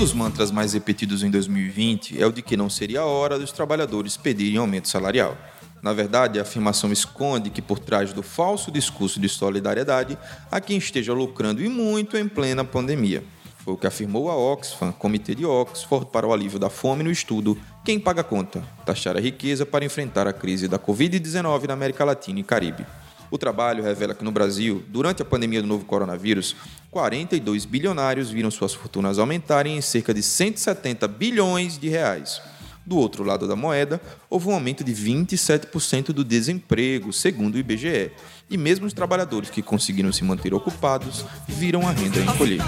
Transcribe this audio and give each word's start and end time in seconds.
dos 0.00 0.14
mantras 0.14 0.50
mais 0.50 0.72
repetidos 0.72 1.22
em 1.22 1.30
2020 1.30 2.18
é 2.18 2.26
o 2.26 2.32
de 2.32 2.40
que 2.40 2.56
não 2.56 2.70
seria 2.70 3.00
a 3.00 3.04
hora 3.04 3.38
dos 3.38 3.52
trabalhadores 3.52 4.16
pedirem 4.16 4.56
aumento 4.56 4.88
salarial. 4.88 5.36
Na 5.82 5.92
verdade, 5.92 6.38
a 6.38 6.42
afirmação 6.42 6.90
esconde 6.90 7.50
que 7.50 7.60
por 7.60 7.78
trás 7.78 8.10
do 8.10 8.22
falso 8.22 8.70
discurso 8.70 9.20
de 9.20 9.28
solidariedade 9.28 10.16
há 10.50 10.58
quem 10.58 10.78
esteja 10.78 11.12
lucrando 11.12 11.62
e 11.62 11.68
muito 11.68 12.16
em 12.16 12.26
plena 12.26 12.64
pandemia. 12.64 13.22
Foi 13.58 13.74
o 13.74 13.76
que 13.76 13.86
afirmou 13.86 14.30
a 14.30 14.34
Oxfam, 14.34 14.90
Comitê 14.90 15.34
de 15.34 15.44
Oxford 15.44 16.06
para 16.06 16.26
o 16.26 16.32
Alívio 16.32 16.58
da 16.58 16.70
Fome, 16.70 17.04
no 17.04 17.10
estudo 17.10 17.58
Quem 17.84 18.00
Paga 18.00 18.22
a 18.22 18.24
Conta? 18.24 18.64
Taxar 18.86 19.18
a 19.18 19.20
riqueza 19.20 19.66
para 19.66 19.84
enfrentar 19.84 20.26
a 20.26 20.32
crise 20.32 20.66
da 20.66 20.78
Covid-19 20.78 21.66
na 21.66 21.74
América 21.74 22.06
Latina 22.06 22.40
e 22.40 22.42
Caribe. 22.42 22.86
O 23.30 23.38
trabalho 23.38 23.84
revela 23.84 24.14
que 24.14 24.24
no 24.24 24.32
Brasil, 24.32 24.82
durante 24.88 25.22
a 25.22 25.24
pandemia 25.24 25.62
do 25.62 25.68
novo 25.68 25.84
coronavírus, 25.84 26.56
42 26.90 27.64
bilionários 27.64 28.30
viram 28.30 28.50
suas 28.50 28.74
fortunas 28.74 29.18
aumentarem 29.18 29.76
em 29.76 29.80
cerca 29.80 30.12
de 30.12 30.22
170 30.22 31.06
bilhões 31.06 31.78
de 31.78 31.88
reais. 31.88 32.42
Do 32.84 32.96
outro 32.96 33.22
lado 33.22 33.46
da 33.46 33.54
moeda, 33.54 34.00
houve 34.28 34.48
um 34.48 34.54
aumento 34.54 34.82
de 34.82 34.92
27% 34.92 36.06
do 36.06 36.24
desemprego, 36.24 37.12
segundo 37.12 37.54
o 37.54 37.58
IBGE. 37.58 38.10
E 38.48 38.56
mesmo 38.56 38.86
os 38.86 38.92
trabalhadores 38.92 39.50
que 39.50 39.62
conseguiram 39.62 40.12
se 40.12 40.24
manter 40.24 40.52
ocupados 40.52 41.24
viram 41.46 41.86
a 41.86 41.92
renda 41.92 42.18
encolher. 42.18 42.60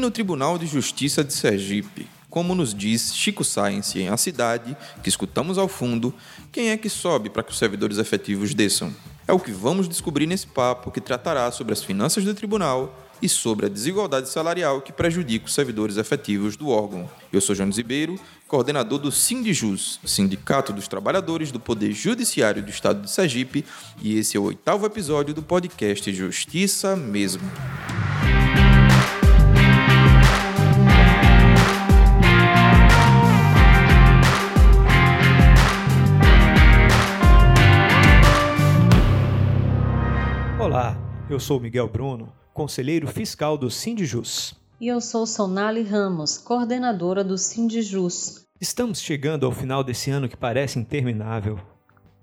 E 0.00 0.02
no 0.02 0.10
Tribunal 0.10 0.56
de 0.56 0.66
Justiça 0.66 1.22
de 1.22 1.30
Sergipe, 1.30 2.08
como 2.30 2.54
nos 2.54 2.72
diz 2.72 3.14
Chico 3.14 3.44
Science 3.44 3.98
em 3.98 4.08
A 4.08 4.16
Cidade, 4.16 4.74
que 5.02 5.10
escutamos 5.10 5.58
ao 5.58 5.68
fundo, 5.68 6.14
quem 6.50 6.70
é 6.70 6.76
que 6.78 6.88
sobe 6.88 7.28
para 7.28 7.42
que 7.42 7.52
os 7.52 7.58
servidores 7.58 7.98
efetivos 7.98 8.54
desçam? 8.54 8.96
É 9.28 9.32
o 9.34 9.38
que 9.38 9.52
vamos 9.52 9.86
descobrir 9.86 10.26
nesse 10.26 10.46
papo 10.46 10.90
que 10.90 11.02
tratará 11.02 11.52
sobre 11.52 11.74
as 11.74 11.84
finanças 11.84 12.24
do 12.24 12.32
tribunal 12.32 12.98
e 13.20 13.28
sobre 13.28 13.66
a 13.66 13.68
desigualdade 13.68 14.30
salarial 14.30 14.80
que 14.80 14.90
prejudica 14.90 15.44
os 15.44 15.52
servidores 15.52 15.98
efetivos 15.98 16.56
do 16.56 16.70
órgão. 16.70 17.06
Eu 17.30 17.42
sou 17.42 17.54
João 17.54 17.70
Zibeiro, 17.70 18.18
coordenador 18.48 18.98
do 19.00 19.12
Sindijus, 19.12 20.00
Sindicato 20.06 20.72
dos 20.72 20.88
Trabalhadores 20.88 21.52
do 21.52 21.60
Poder 21.60 21.92
Judiciário 21.92 22.62
do 22.62 22.70
Estado 22.70 23.02
de 23.02 23.10
Sergipe, 23.10 23.66
e 24.00 24.16
esse 24.16 24.34
é 24.34 24.40
o 24.40 24.44
oitavo 24.44 24.86
episódio 24.86 25.34
do 25.34 25.42
podcast 25.42 26.10
Justiça 26.10 26.96
Mesmo. 26.96 27.42
Eu 41.32 41.38
sou 41.38 41.60
Miguel 41.60 41.88
Bruno, 41.88 42.32
conselheiro 42.52 43.06
fiscal 43.06 43.56
do 43.56 43.70
Sindijus. 43.70 44.54
E 44.80 44.88
eu 44.88 45.00
sou 45.00 45.24
Sonali 45.24 45.82
Ramos, 45.82 46.36
coordenadora 46.36 47.22
do 47.22 47.38
Sindijus. 47.38 48.44
Estamos 48.60 49.00
chegando 49.00 49.46
ao 49.46 49.52
final 49.52 49.84
desse 49.84 50.10
ano 50.10 50.28
que 50.28 50.36
parece 50.36 50.78
interminável. 50.78 51.60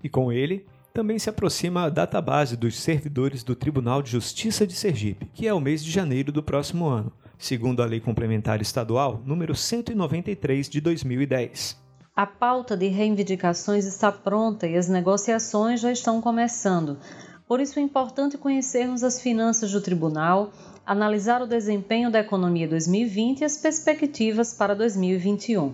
E 0.04 0.10
com 0.10 0.30
ele, 0.30 0.66
também 0.92 1.18
se 1.18 1.30
aproxima 1.30 1.84
a 1.84 1.88
database 1.88 2.54
dos 2.54 2.78
servidores 2.78 3.42
do 3.42 3.56
Tribunal 3.56 4.02
de 4.02 4.10
Justiça 4.10 4.66
de 4.66 4.74
Sergipe, 4.74 5.30
que 5.32 5.48
é 5.48 5.54
o 5.54 5.60
mês 5.60 5.82
de 5.82 5.90
janeiro 5.90 6.30
do 6.30 6.42
próximo 6.42 6.86
ano, 6.86 7.10
segundo 7.38 7.82
a 7.82 7.86
Lei 7.86 8.00
Complementar 8.00 8.60
Estadual 8.60 9.22
número 9.24 9.54
193 9.54 10.68
de 10.68 10.82
2010. 10.82 11.80
A 12.14 12.26
pauta 12.26 12.76
de 12.76 12.88
reivindicações 12.88 13.86
está 13.86 14.12
pronta 14.12 14.66
e 14.66 14.76
as 14.76 14.88
negociações 14.88 15.80
já 15.80 15.90
estão 15.90 16.20
começando 16.20 16.98
por 17.48 17.60
isso 17.60 17.78
é 17.78 17.82
importante 17.82 18.36
conhecermos 18.36 19.02
as 19.02 19.22
finanças 19.22 19.72
do 19.72 19.80
tribunal, 19.80 20.52
analisar 20.84 21.40
o 21.40 21.46
desempenho 21.46 22.10
da 22.10 22.20
economia 22.20 22.68
2020 22.68 23.40
e 23.40 23.44
as 23.44 23.56
perspectivas 23.56 24.52
para 24.52 24.74
2021. 24.74 25.72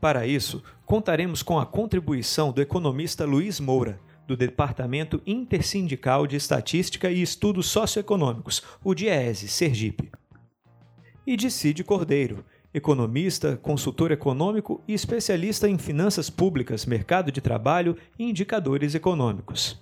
Para 0.00 0.26
isso, 0.26 0.62
contaremos 0.86 1.42
com 1.42 1.60
a 1.60 1.66
contribuição 1.66 2.50
do 2.50 2.62
economista 2.62 3.26
Luiz 3.26 3.60
Moura, 3.60 4.00
do 4.26 4.36
Departamento 4.36 5.20
Intersindical 5.26 6.26
de 6.26 6.36
Estatística 6.36 7.10
e 7.10 7.20
Estudos 7.20 7.66
Socioeconômicos, 7.66 8.62
o 8.82 8.94
DIESE, 8.94 9.48
Sergipe. 9.48 10.10
E 11.26 11.36
de 11.36 11.50
Cid 11.50 11.84
Cordeiro, 11.84 12.42
economista, 12.72 13.58
consultor 13.58 14.10
econômico 14.12 14.82
e 14.88 14.94
especialista 14.94 15.68
em 15.68 15.76
finanças 15.76 16.30
públicas, 16.30 16.86
mercado 16.86 17.30
de 17.30 17.42
trabalho 17.42 17.96
e 18.18 18.24
indicadores 18.24 18.94
econômicos. 18.94 19.78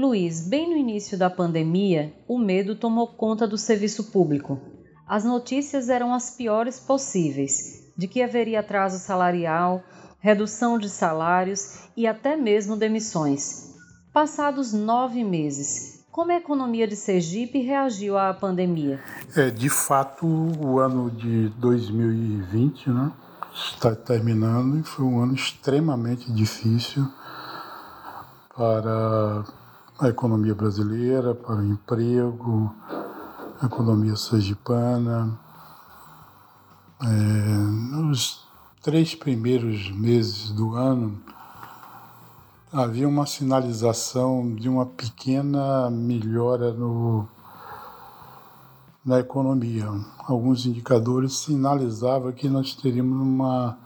Luiz, 0.00 0.48
bem 0.48 0.70
no 0.70 0.76
início 0.76 1.18
da 1.18 1.28
pandemia, 1.28 2.14
o 2.28 2.38
medo 2.38 2.76
tomou 2.76 3.08
conta 3.08 3.48
do 3.48 3.58
serviço 3.58 4.12
público. 4.12 4.56
As 5.04 5.24
notícias 5.24 5.88
eram 5.88 6.14
as 6.14 6.30
piores 6.30 6.78
possíveis, 6.78 7.92
de 7.96 8.06
que 8.06 8.22
haveria 8.22 8.60
atraso 8.60 9.00
salarial, 9.00 9.82
redução 10.20 10.78
de 10.78 10.88
salários 10.88 11.80
e 11.96 12.06
até 12.06 12.36
mesmo 12.36 12.76
demissões. 12.76 13.74
Passados 14.12 14.72
nove 14.72 15.24
meses, 15.24 16.04
como 16.12 16.30
a 16.30 16.36
economia 16.36 16.86
de 16.86 16.94
Sergipe 16.94 17.58
reagiu 17.60 18.16
à 18.16 18.32
pandemia? 18.32 19.02
É, 19.34 19.50
de 19.50 19.68
fato, 19.68 20.24
o 20.24 20.78
ano 20.78 21.10
de 21.10 21.48
2020 21.56 22.88
né, 22.88 23.10
está 23.52 23.96
terminando 23.96 24.78
e 24.78 24.84
foi 24.84 25.04
um 25.04 25.20
ano 25.20 25.34
extremamente 25.34 26.30
difícil 26.30 27.04
para 28.56 29.57
a 29.98 30.08
economia 30.08 30.54
brasileira, 30.54 31.34
para 31.34 31.56
o 31.56 31.64
emprego, 31.64 32.72
a 33.60 33.66
economia 33.66 34.14
sergipana. 34.14 35.38
É, 37.02 37.06
nos 37.06 38.46
três 38.80 39.16
primeiros 39.16 39.90
meses 39.90 40.50
do 40.50 40.76
ano, 40.76 41.20
havia 42.72 43.08
uma 43.08 43.26
sinalização 43.26 44.54
de 44.54 44.68
uma 44.68 44.86
pequena 44.86 45.90
melhora 45.90 46.72
no, 46.72 47.26
na 49.04 49.18
economia. 49.18 49.88
Alguns 50.28 50.64
indicadores 50.64 51.38
sinalizavam 51.38 52.30
que 52.30 52.48
nós 52.48 52.72
teríamos 52.74 53.20
uma 53.20 53.76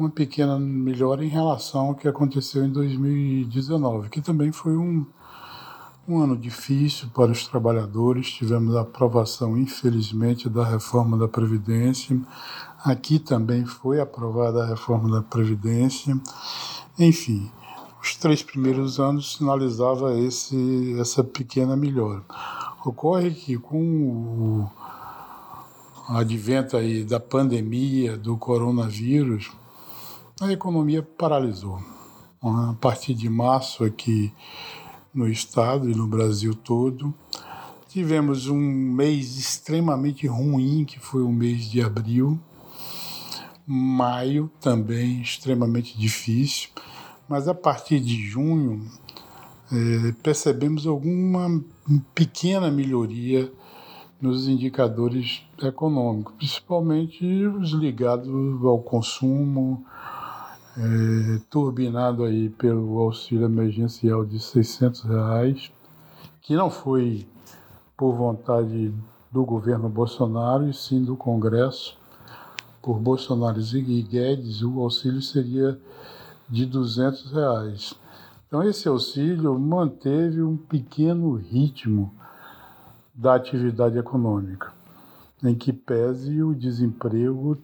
uma 0.00 0.08
pequena 0.08 0.58
melhora 0.58 1.22
em 1.22 1.28
relação 1.28 1.88
ao 1.88 1.94
que 1.94 2.08
aconteceu 2.08 2.64
em 2.64 2.72
2019, 2.72 4.08
que 4.08 4.22
também 4.22 4.50
foi 4.50 4.74
um, 4.74 5.04
um 6.10 6.20
ano 6.20 6.36
difícil 6.36 7.08
para 7.14 7.30
os 7.30 7.46
trabalhadores. 7.46 8.32
Tivemos 8.32 8.74
a 8.74 8.80
aprovação, 8.80 9.56
infelizmente, 9.56 10.48
da 10.48 10.64
reforma 10.64 11.16
da 11.16 11.28
Previdência. 11.28 12.20
Aqui 12.84 13.18
também 13.18 13.64
foi 13.64 14.00
aprovada 14.00 14.62
a 14.62 14.66
reforma 14.66 15.08
da 15.10 15.22
Previdência. 15.22 16.20
Enfim, 16.98 17.50
os 18.02 18.16
três 18.16 18.42
primeiros 18.42 18.98
anos 18.98 19.36
sinalizava 19.36 20.18
esse, 20.18 20.96
essa 20.98 21.22
pequena 21.22 21.76
melhora. 21.76 22.22
Ocorre 22.84 23.30
que 23.30 23.56
com 23.56 23.80
o 23.80 24.70
advento 26.08 26.76
aí 26.76 27.04
da 27.04 27.20
pandemia 27.20 28.16
do 28.16 28.36
coronavírus, 28.36 29.52
a 30.40 30.50
economia 30.50 31.02
paralisou. 31.02 31.80
A 32.42 32.74
partir 32.80 33.14
de 33.14 33.28
março 33.28 33.84
aqui 33.84 34.32
no 35.12 35.28
estado 35.28 35.90
e 35.90 35.94
no 35.94 36.06
Brasil 36.06 36.54
todo, 36.54 37.14
tivemos 37.88 38.46
um 38.46 38.58
mês 38.58 39.36
extremamente 39.36 40.26
ruim, 40.26 40.84
que 40.84 40.98
foi 40.98 41.22
o 41.22 41.30
mês 41.30 41.68
de 41.68 41.82
abril. 41.82 42.38
Maio 43.66 44.50
também 44.60 45.20
extremamente 45.20 45.98
difícil, 45.98 46.70
mas 47.28 47.46
a 47.48 47.54
partir 47.54 48.00
de 48.00 48.16
junho 48.28 48.84
é, 49.72 50.12
percebemos 50.22 50.86
alguma 50.86 51.62
pequena 52.14 52.70
melhoria 52.70 53.52
nos 54.20 54.48
indicadores 54.48 55.42
econômicos, 55.62 56.34
principalmente 56.36 57.24
os 57.46 57.70
ligados 57.70 58.28
ao 58.64 58.80
consumo, 58.80 59.84
é, 60.76 61.40
turbinado 61.50 62.24
aí 62.24 62.48
pelo 62.50 62.98
auxílio 62.98 63.44
emergencial 63.44 64.24
de 64.24 64.38
600 64.38 65.02
reais, 65.02 65.72
que 66.40 66.54
não 66.54 66.70
foi 66.70 67.26
por 67.96 68.14
vontade 68.14 68.94
do 69.30 69.44
governo 69.44 69.88
Bolsonaro 69.88 70.68
e 70.68 70.74
sim 70.74 71.02
do 71.02 71.16
Congresso. 71.16 71.98
Por 72.82 72.98
Bolsonaro 72.98 73.60
e 73.60 74.02
Guedes, 74.02 74.62
o 74.62 74.80
auxílio 74.80 75.20
seria 75.20 75.78
de 76.48 76.64
200 76.64 77.30
reais. 77.32 77.94
Então 78.46 78.62
esse 78.62 78.88
auxílio 78.88 79.58
manteve 79.58 80.42
um 80.42 80.56
pequeno 80.56 81.34
ritmo 81.34 82.12
da 83.14 83.34
atividade 83.34 83.98
econômica, 83.98 84.72
em 85.44 85.54
que 85.54 85.72
pese 85.72 86.42
o 86.42 86.54
desemprego 86.54 87.54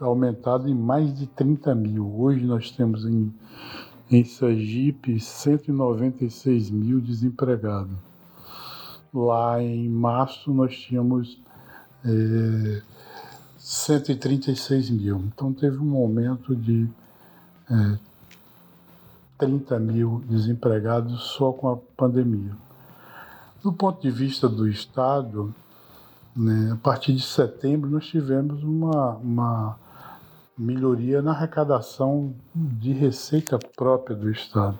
aumentado 0.00 0.68
em 0.68 0.74
mais 0.74 1.16
de 1.16 1.26
30 1.26 1.74
mil. 1.74 2.20
Hoje 2.20 2.44
nós 2.44 2.70
temos 2.70 3.04
em, 3.04 3.32
em 4.10 4.24
Sergipe 4.24 5.18
196 5.18 6.70
mil 6.70 7.00
desempregados. 7.00 7.96
Lá 9.12 9.62
em 9.62 9.88
março 9.88 10.52
nós 10.52 10.76
tínhamos 10.76 11.40
é, 12.04 12.82
136 13.58 14.90
mil. 14.90 15.24
Então 15.26 15.52
teve 15.52 15.78
um 15.78 15.96
aumento 15.96 16.54
de 16.54 16.88
é, 17.70 17.98
30 19.38 19.78
mil 19.78 20.22
desempregados 20.28 21.22
só 21.22 21.52
com 21.52 21.68
a 21.68 21.76
pandemia. 21.96 22.52
Do 23.62 23.72
ponto 23.72 24.00
de 24.00 24.10
vista 24.10 24.48
do 24.48 24.68
Estado, 24.68 25.54
né, 26.34 26.70
a 26.72 26.76
partir 26.76 27.14
de 27.14 27.22
setembro 27.22 27.90
nós 27.90 28.06
tivemos 28.06 28.62
uma, 28.62 29.16
uma 29.16 29.78
melhoria 30.56 31.20
na 31.20 31.32
arrecadação 31.32 32.34
de 32.54 32.92
receita 32.92 33.58
própria 33.76 34.16
do 34.16 34.30
Estado. 34.30 34.78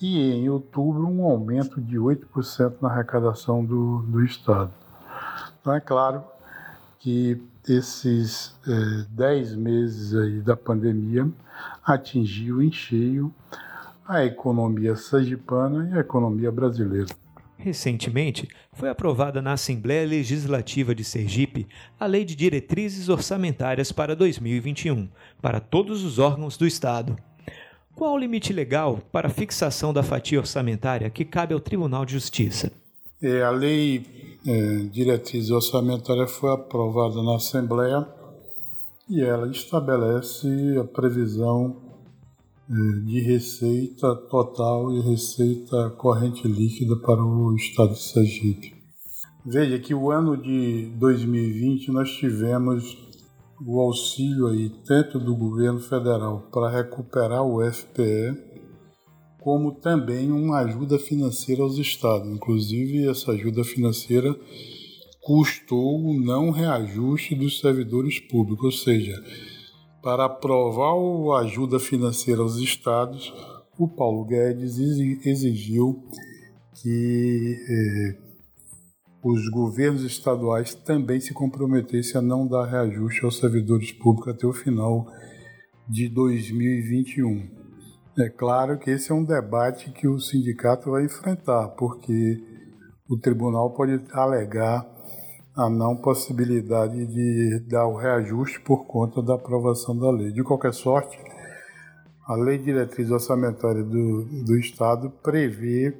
E 0.00 0.32
em 0.32 0.48
outubro, 0.48 1.06
um 1.06 1.24
aumento 1.24 1.80
de 1.80 1.96
8% 1.96 2.76
na 2.80 2.90
arrecadação 2.90 3.64
do, 3.64 4.02
do 4.02 4.24
Estado. 4.24 4.70
Então, 5.60 5.74
é 5.74 5.80
claro 5.80 6.22
que 6.98 7.40
esses 7.68 8.54
é, 8.66 9.06
10 9.10 9.54
meses 9.56 10.14
aí 10.14 10.40
da 10.40 10.56
pandemia 10.56 11.28
atingiu 11.84 12.62
em 12.62 12.70
cheio 12.70 13.32
a 14.06 14.24
economia 14.24 14.94
sergipana 14.94 15.88
e 15.90 15.94
a 15.94 16.00
economia 16.00 16.52
brasileira. 16.52 17.08
Recentemente, 17.66 18.46
foi 18.72 18.88
aprovada 18.88 19.42
na 19.42 19.54
Assembleia 19.54 20.06
Legislativa 20.06 20.94
de 20.94 21.02
Sergipe 21.02 21.66
a 21.98 22.06
Lei 22.06 22.24
de 22.24 22.36
Diretrizes 22.36 23.08
Orçamentárias 23.08 23.90
para 23.90 24.14
2021, 24.14 25.08
para 25.42 25.58
todos 25.58 26.04
os 26.04 26.20
órgãos 26.20 26.56
do 26.56 26.64
Estado. 26.64 27.16
Qual 27.92 28.14
o 28.14 28.18
limite 28.18 28.52
legal 28.52 29.00
para 29.10 29.26
a 29.26 29.30
fixação 29.30 29.92
da 29.92 30.04
fatia 30.04 30.38
orçamentária 30.38 31.10
que 31.10 31.24
cabe 31.24 31.54
ao 31.54 31.58
Tribunal 31.58 32.06
de 32.06 32.12
Justiça? 32.12 32.70
É, 33.20 33.42
a 33.42 33.50
Lei 33.50 34.06
é, 34.46 34.76
Diretrizes 34.92 35.50
Orçamentárias 35.50 36.30
foi 36.30 36.52
aprovada 36.52 37.20
na 37.20 37.34
Assembleia 37.34 38.06
e 39.10 39.24
ela 39.24 39.50
estabelece 39.50 40.46
a 40.80 40.84
previsão 40.84 41.82
de 42.68 43.20
receita 43.20 44.14
total 44.28 44.92
e 44.92 45.00
receita 45.00 45.90
corrente 45.90 46.48
líquida 46.48 46.96
para 46.96 47.24
o 47.24 47.54
estado 47.54 47.92
de 47.92 48.02
Sergipe. 48.02 48.74
Veja 49.44 49.78
que 49.78 49.94
o 49.94 50.10
ano 50.10 50.36
de 50.36 50.90
2020 50.98 51.92
nós 51.92 52.10
tivemos 52.10 52.98
o 53.64 53.80
auxílio 53.80 54.48
aí 54.48 54.70
tanto 54.84 55.20
do 55.20 55.36
governo 55.36 55.78
federal 55.78 56.48
para 56.52 56.68
recuperar 56.68 57.44
o 57.44 57.62
FPE, 57.62 58.36
como 59.40 59.72
também 59.72 60.32
uma 60.32 60.58
ajuda 60.58 60.98
financeira 60.98 61.62
aos 61.62 61.78
estados. 61.78 62.28
Inclusive 62.28 63.08
essa 63.08 63.30
ajuda 63.30 63.62
financeira 63.62 64.34
custou 65.22 66.04
o 66.04 66.20
não 66.20 66.50
reajuste 66.50 67.36
dos 67.36 67.60
servidores 67.60 68.18
públicos, 68.18 68.64
ou 68.64 68.72
seja, 68.72 69.14
para 70.06 70.26
aprovar 70.26 70.94
a 71.36 71.40
ajuda 71.40 71.80
financeira 71.80 72.40
aos 72.40 72.58
estados, 72.58 73.34
o 73.76 73.88
Paulo 73.88 74.24
Guedes 74.24 74.78
exigiu 74.78 76.00
que 76.80 77.56
eh, 77.68 78.16
os 79.20 79.48
governos 79.48 80.04
estaduais 80.04 80.76
também 80.76 81.18
se 81.18 81.34
comprometessem 81.34 82.20
a 82.20 82.22
não 82.22 82.46
dar 82.46 82.66
reajuste 82.66 83.24
aos 83.24 83.36
servidores 83.36 83.90
públicos 83.90 84.32
até 84.32 84.46
o 84.46 84.52
final 84.52 85.08
de 85.88 86.08
2021. 86.08 87.50
É 88.16 88.28
claro 88.28 88.78
que 88.78 88.92
esse 88.92 89.10
é 89.10 89.14
um 89.14 89.24
debate 89.24 89.90
que 89.90 90.06
o 90.06 90.20
sindicato 90.20 90.92
vai 90.92 91.04
enfrentar, 91.04 91.70
porque 91.70 92.40
o 93.08 93.18
tribunal 93.18 93.74
pode 93.74 94.00
alegar 94.12 94.86
a 95.56 95.70
não 95.70 95.96
possibilidade 95.96 97.06
de 97.06 97.60
dar 97.60 97.86
o 97.86 97.96
reajuste 97.96 98.60
por 98.60 98.84
conta 98.84 99.22
da 99.22 99.34
aprovação 99.34 99.98
da 99.98 100.10
lei. 100.10 100.30
De 100.30 100.42
qualquer 100.42 100.74
sorte, 100.74 101.18
a 102.26 102.34
Lei 102.34 102.58
Diretriz 102.58 103.10
Orçamentária 103.10 103.82
do, 103.82 104.24
do 104.44 104.58
Estado 104.58 105.10
prevê 105.22 105.96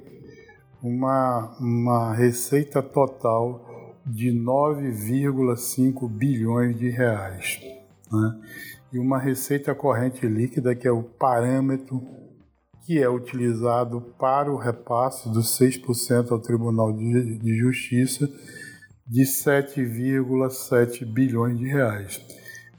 uma, 0.83 1.57
uma 1.59 2.13
receita 2.13 2.83
total 2.83 3.65
de 4.05 4.29
9,5 4.31 6.07
bilhões 6.07 6.77
de 6.77 6.89
reais. 6.89 7.59
Né? 8.11 8.39
E 8.93 8.99
uma 8.99 9.17
receita 9.17 9.73
corrente 9.73 10.27
líquida, 10.27 10.75
que 10.75 10.87
é 10.87 10.91
o 10.91 11.01
parâmetro 11.01 11.99
que 12.85 12.99
é 12.99 13.09
utilizado 13.09 14.01
para 14.19 14.51
o 14.51 14.55
repasse 14.55 15.27
dos 15.29 15.59
6% 15.59 16.31
ao 16.31 16.39
Tribunal 16.39 16.93
de, 16.93 17.37
de 17.39 17.57
Justiça 17.57 18.29
de 19.07 19.23
7,7 19.23 21.05
bilhões 21.05 21.57
de 21.57 21.65
reais. 21.65 22.21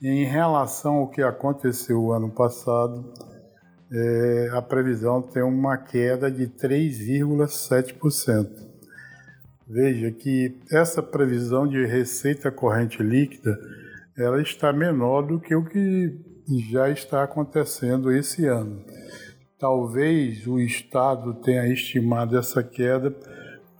Em 0.02 0.25
relação 0.25 0.96
ao 0.96 1.08
que 1.08 1.22
aconteceu 1.22 2.12
ano 2.12 2.30
passado, 2.30 3.10
é, 3.90 4.50
a 4.52 4.60
previsão 4.60 5.22
tem 5.22 5.42
uma 5.42 5.78
queda 5.78 6.30
de 6.30 6.46
3,7%. 6.46 8.69
Veja 9.66 10.10
que 10.10 10.60
essa 10.70 11.02
previsão 11.02 11.66
de 11.66 11.82
receita 11.84 12.50
corrente 12.50 13.02
líquida 13.02 13.58
ela 14.16 14.42
está 14.42 14.72
menor 14.72 15.22
do 15.22 15.40
que 15.40 15.54
o 15.54 15.64
que 15.64 16.19
já 16.70 16.90
está 16.90 17.22
acontecendo 17.22 18.12
esse 18.12 18.46
ano. 18.46 18.84
Talvez 19.58 20.46
o 20.46 20.60
Estado 20.60 21.34
tenha 21.34 21.66
estimado 21.66 22.38
essa 22.38 22.62
queda 22.62 23.12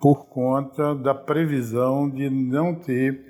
por 0.00 0.26
conta 0.26 0.94
da 0.94 1.14
previsão 1.14 2.08
de 2.08 2.30
não 2.30 2.74
ter 2.74 3.20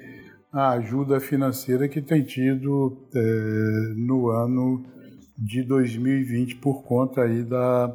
a 0.52 0.70
ajuda 0.70 1.20
financeira 1.20 1.88
que 1.88 2.00
tem 2.00 2.22
tido 2.22 2.96
é, 3.14 3.94
no 3.96 4.28
ano 4.30 4.84
de 5.36 5.62
2020 5.62 6.56
por 6.56 6.82
conta 6.82 7.22
aí 7.22 7.42
da, 7.42 7.94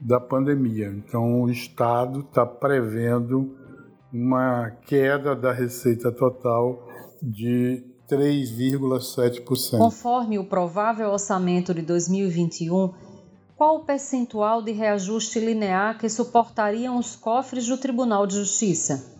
da 0.00 0.20
pandemia. 0.20 0.88
Então, 0.88 1.42
o 1.42 1.50
Estado 1.50 2.20
está 2.20 2.46
prevendo 2.46 3.56
uma 4.12 4.70
queda 4.86 5.34
da 5.34 5.52
receita 5.52 6.12
total 6.12 6.86
de 7.20 7.82
3,7%. 8.08 9.78
Conforme 9.78 10.38
o 10.38 10.44
provável 10.44 11.10
orçamento 11.10 11.74
de 11.74 11.82
2021, 11.82 12.92
qual 13.56 13.76
o 13.76 13.84
percentual 13.84 14.60
de 14.60 14.70
reajuste 14.70 15.40
linear 15.40 15.98
que 15.98 16.08
suportariam 16.10 16.98
os 16.98 17.16
cofres 17.16 17.66
do 17.66 17.78
Tribunal 17.78 18.26
de 18.26 18.34
Justiça? 18.34 19.16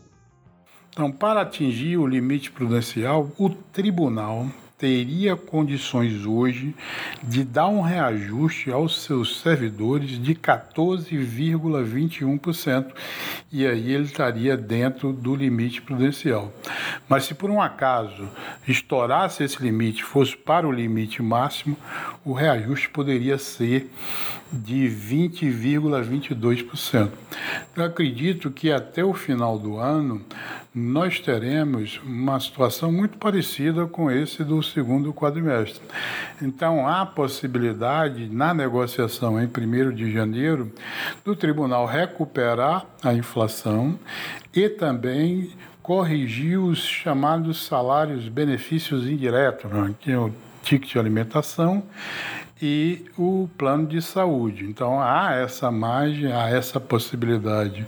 Então, 0.91 1.11
para 1.11 1.41
atingir 1.41 1.97
o 1.97 2.07
limite 2.07 2.51
prudencial, 2.51 3.31
o 3.39 3.51
tribunal 3.51 4.47
teria 4.79 5.37
condições 5.37 6.25
hoje 6.27 6.75
de 7.23 7.45
dar 7.45 7.69
um 7.69 7.81
reajuste 7.81 8.71
aos 8.71 9.03
seus 9.03 9.41
servidores 9.41 10.23
de 10.23 10.35
14,21%, 10.35 12.93
e 13.51 13.67
aí 13.67 13.91
ele 13.93 14.05
estaria 14.05 14.55
dentro 14.57 15.13
do 15.13 15.35
limite 15.35 15.81
prudencial. 15.81 16.53
Mas 17.09 17.25
se 17.25 17.35
por 17.35 17.51
um 17.51 17.61
acaso 17.61 18.29
estourasse 18.69 19.43
esse 19.43 19.61
limite, 19.63 20.05
fosse 20.05 20.37
para 20.37 20.69
o 20.69 20.73
limite 20.73 21.23
máximo, 21.23 21.75
o 22.25 22.33
reajuste 22.35 22.91
poderia 22.91 23.39
ser 23.39 23.91
de 24.53 24.89
20,22%. 24.89 27.11
Eu 27.75 27.85
acredito 27.85 28.51
que 28.51 28.71
até 28.71 29.03
o 29.05 29.15
final 29.15 29.59
do 29.59 29.79
ano 29.79 30.23
nós 30.79 31.19
teremos 31.19 31.99
uma 32.05 32.39
situação 32.39 32.93
muito 32.93 33.17
parecida 33.17 33.87
com 33.87 34.11
esse 34.11 34.45
do 34.45 34.63
segundo 34.63 35.11
quadrimestre. 35.11 35.81
Então, 36.43 36.87
há 36.87 37.07
possibilidade, 37.07 38.29
na 38.29 38.53
negociação 38.53 39.41
em 39.43 39.47
1 39.47 39.95
de 39.95 40.13
janeiro, 40.13 40.71
do 41.25 41.35
tribunal 41.35 41.87
recuperar 41.87 42.85
a 43.03 43.15
inflação 43.15 43.99
e 44.55 44.69
também 44.69 45.51
corrigir 45.83 46.59
os 46.59 46.81
chamados 46.81 47.65
salários 47.65 48.29
benefícios 48.29 49.07
indiretos, 49.07 49.71
né? 49.71 49.95
que 49.99 50.13
é 50.13 50.19
o 50.19 50.31
ticket 50.63 50.93
de 50.93 50.99
alimentação 50.99 51.83
e 52.61 53.05
o 53.17 53.49
plano 53.57 53.87
de 53.87 54.03
saúde. 54.03 54.65
Então 54.65 55.01
há 55.01 55.35
essa 55.35 55.71
margem, 55.71 56.33
há 56.33 56.51
essa 56.51 56.79
possibilidade 56.79 57.87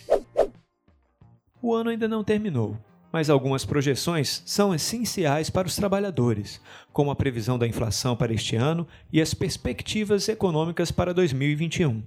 O 1.62 1.72
ano 1.72 1.90
ainda 1.90 2.08
não 2.08 2.24
terminou 2.24 2.76
mas 3.12 3.30
algumas 3.30 3.64
projeções 3.64 4.42
são 4.44 4.74
essenciais 4.74 5.50
para 5.50 5.66
os 5.66 5.76
trabalhadores, 5.76 6.60
como 6.92 7.10
a 7.10 7.16
previsão 7.16 7.58
da 7.58 7.66
inflação 7.66 8.16
para 8.16 8.32
este 8.32 8.56
ano 8.56 8.86
e 9.12 9.20
as 9.20 9.34
perspectivas 9.34 10.28
econômicas 10.28 10.90
para 10.90 11.14
2021. 11.14 12.02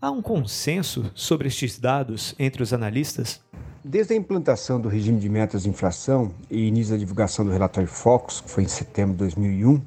Há 0.00 0.10
um 0.10 0.22
consenso 0.22 1.10
sobre 1.14 1.48
estes 1.48 1.78
dados 1.78 2.34
entre 2.38 2.62
os 2.62 2.72
analistas? 2.72 3.40
Desde 3.84 4.14
a 4.14 4.16
implantação 4.16 4.80
do 4.80 4.88
regime 4.88 5.18
de 5.18 5.28
metas 5.28 5.64
de 5.64 5.68
inflação 5.68 6.32
e 6.50 6.66
início 6.66 6.92
da 6.92 6.98
divulgação 6.98 7.44
do 7.44 7.50
relatório 7.50 7.88
Focus, 7.88 8.40
que 8.40 8.50
foi 8.50 8.64
em 8.64 8.68
setembro 8.68 9.12
de 9.12 9.18
2001, 9.18 9.80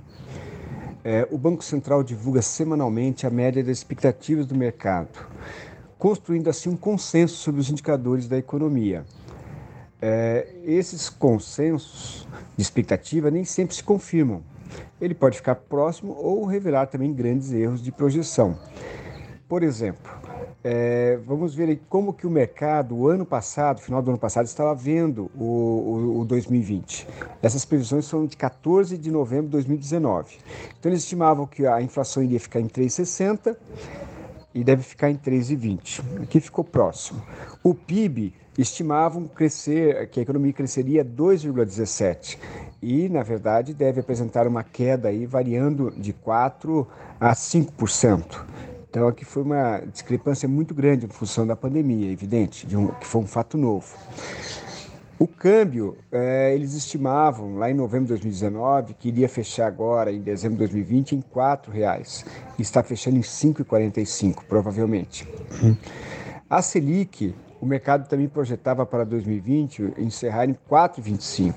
é, 1.03 1.27
o 1.31 1.37
Banco 1.37 1.63
Central 1.63 2.03
divulga 2.03 2.41
semanalmente 2.41 3.27
a 3.27 3.29
média 3.29 3.63
das 3.63 3.79
expectativas 3.79 4.45
do 4.45 4.55
mercado, 4.55 5.09
construindo 5.97 6.47
assim 6.47 6.69
um 6.69 6.77
consenso 6.77 7.35
sobre 7.35 7.59
os 7.59 7.69
indicadores 7.69 8.27
da 8.27 8.37
economia. 8.37 9.03
É, 10.05 10.45
esses 10.65 11.07
consensos 11.09 12.27
de 12.57 12.61
expectativa 12.61 13.31
nem 13.31 13.45
sempre 13.45 13.73
se 13.73 13.81
confirmam. 13.81 14.43
Ele 14.99 15.13
pode 15.13 15.37
ficar 15.37 15.55
próximo 15.55 16.11
ou 16.11 16.43
revelar 16.43 16.87
também 16.87 17.13
grandes 17.13 17.53
erros 17.53 17.81
de 17.81 17.89
projeção. 17.89 18.59
Por 19.47 19.63
exemplo, 19.63 20.11
é, 20.61 21.17
vamos 21.25 21.55
ver 21.55 21.79
como 21.87 22.11
que 22.11 22.27
o 22.27 22.29
mercado, 22.29 22.97
o 22.97 23.07
ano 23.07 23.25
passado, 23.25 23.79
final 23.79 24.01
do 24.01 24.11
ano 24.11 24.17
passado, 24.17 24.45
estava 24.45 24.75
vendo 24.75 25.31
o, 25.37 25.45
o, 25.45 26.19
o 26.19 26.25
2020. 26.25 27.07
Essas 27.41 27.63
previsões 27.63 28.03
são 28.03 28.25
de 28.25 28.35
14 28.35 28.97
de 28.97 29.09
novembro 29.09 29.45
de 29.45 29.51
2019. 29.51 30.35
Então 30.77 30.91
eles 30.91 31.03
estimavam 31.03 31.47
que 31.47 31.65
a 31.65 31.81
inflação 31.81 32.21
iria 32.21 32.41
ficar 32.41 32.59
em 32.59 32.67
3,60 32.67 33.55
e 34.53 34.65
deve 34.65 34.83
ficar 34.83 35.09
em 35.09 35.15
3,20. 35.15 36.23
Aqui 36.23 36.41
ficou 36.41 36.65
próximo. 36.65 37.23
O 37.63 37.73
PIB 37.73 38.42
estimavam 38.57 39.27
crescer, 39.27 40.07
que 40.09 40.19
a 40.19 40.23
economia 40.23 40.53
cresceria 40.53 41.03
2,17 41.03 42.37
e, 42.81 43.09
na 43.09 43.23
verdade, 43.23 43.73
deve 43.73 43.99
apresentar 43.99 44.47
uma 44.47 44.63
queda 44.63 45.09
aí 45.09 45.25
variando 45.25 45.91
de 45.91 46.13
4 46.13 46.87
a 47.19 47.33
5%. 47.33 48.45
Então 48.89 49.07
aqui 49.07 49.25
foi 49.25 49.41
uma 49.41 49.79
discrepância 49.91 50.47
muito 50.47 50.73
grande 50.73 51.07
em 51.07 51.09
função 51.09 51.47
da 51.47 51.55
pandemia, 51.55 52.11
evidente, 52.11 52.67
de 52.67 52.77
um, 52.77 52.87
que 52.89 53.07
foi 53.07 53.21
um 53.21 53.27
fato 53.27 53.57
novo. 53.57 53.87
O 55.17 55.27
câmbio, 55.27 55.97
é, 56.11 56.53
eles 56.53 56.73
estimavam 56.73 57.55
lá 57.55 57.71
em 57.71 57.73
novembro 57.73 58.05
de 58.05 58.09
2019 58.09 58.93
que 58.95 59.07
iria 59.07 59.29
fechar 59.29 59.67
agora, 59.67 60.11
em 60.11 60.19
dezembro 60.19 60.57
de 60.57 60.65
2020, 60.65 61.15
em 61.15 61.17
R$ 61.19 61.23
4,00. 61.33 62.25
Está 62.59 62.83
fechando 62.83 63.17
em 63.17 63.21
R$ 63.21 63.25
5,45, 63.25 64.43
provavelmente. 64.47 65.27
A 66.49 66.61
Selic, 66.61 67.33
o 67.63 67.65
mercado 67.65 68.09
também 68.09 68.27
projetava 68.27 68.85
para 68.85 69.05
2020 69.05 69.93
encerrar 69.97 70.45
em 70.45 70.53
4,25 70.69 71.53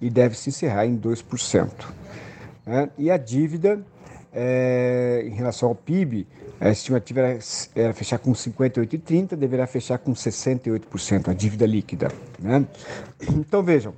e 0.00 0.08
deve 0.08 0.36
se 0.36 0.50
encerrar 0.50 0.86
em 0.86 0.96
2%. 0.96 1.68
Né? 2.64 2.88
E 2.96 3.10
a 3.10 3.16
dívida, 3.16 3.84
é, 4.32 5.24
em 5.26 5.34
relação 5.34 5.70
ao 5.70 5.74
PIB, 5.74 6.24
a 6.60 6.70
estimativa 6.70 7.18
era, 7.20 7.38
era 7.74 7.92
fechar 7.92 8.20
com 8.20 8.30
58,30, 8.30 9.34
deverá 9.34 9.66
fechar 9.66 9.98
com 9.98 10.12
68%, 10.12 11.28
a 11.28 11.34
dívida 11.34 11.66
líquida. 11.66 12.12
Né? 12.38 12.64
Então 13.28 13.60
vejam, 13.60 13.92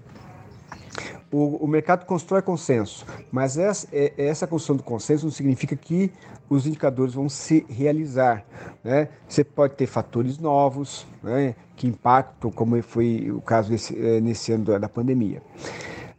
o, 1.32 1.64
o, 1.64 1.66
mercado 1.66 2.04
constrói 2.04 2.42
consenso, 2.42 3.06
mas 3.32 3.56
essa, 3.56 3.88
é, 3.90 4.12
essa 4.18 4.46
construção 4.46 4.76
do 4.76 4.82
consenso 4.82 5.24
não 5.24 5.32
significa 5.32 5.74
que 5.74 6.12
os 6.48 6.66
indicadores 6.66 7.14
vão 7.14 7.26
se 7.26 7.64
realizar. 7.70 8.44
Né? 8.84 9.08
Você 9.26 9.42
pode 9.42 9.74
ter 9.74 9.86
fatores 9.86 10.38
novos 10.38 11.06
né, 11.22 11.54
que 11.74 11.86
impactam, 11.86 12.50
como 12.50 12.80
foi 12.82 13.30
o 13.30 13.40
caso 13.40 13.70
desse, 13.70 13.98
é, 13.98 14.20
nesse 14.20 14.52
ano 14.52 14.78
da 14.78 14.88
pandemia. 14.88 15.42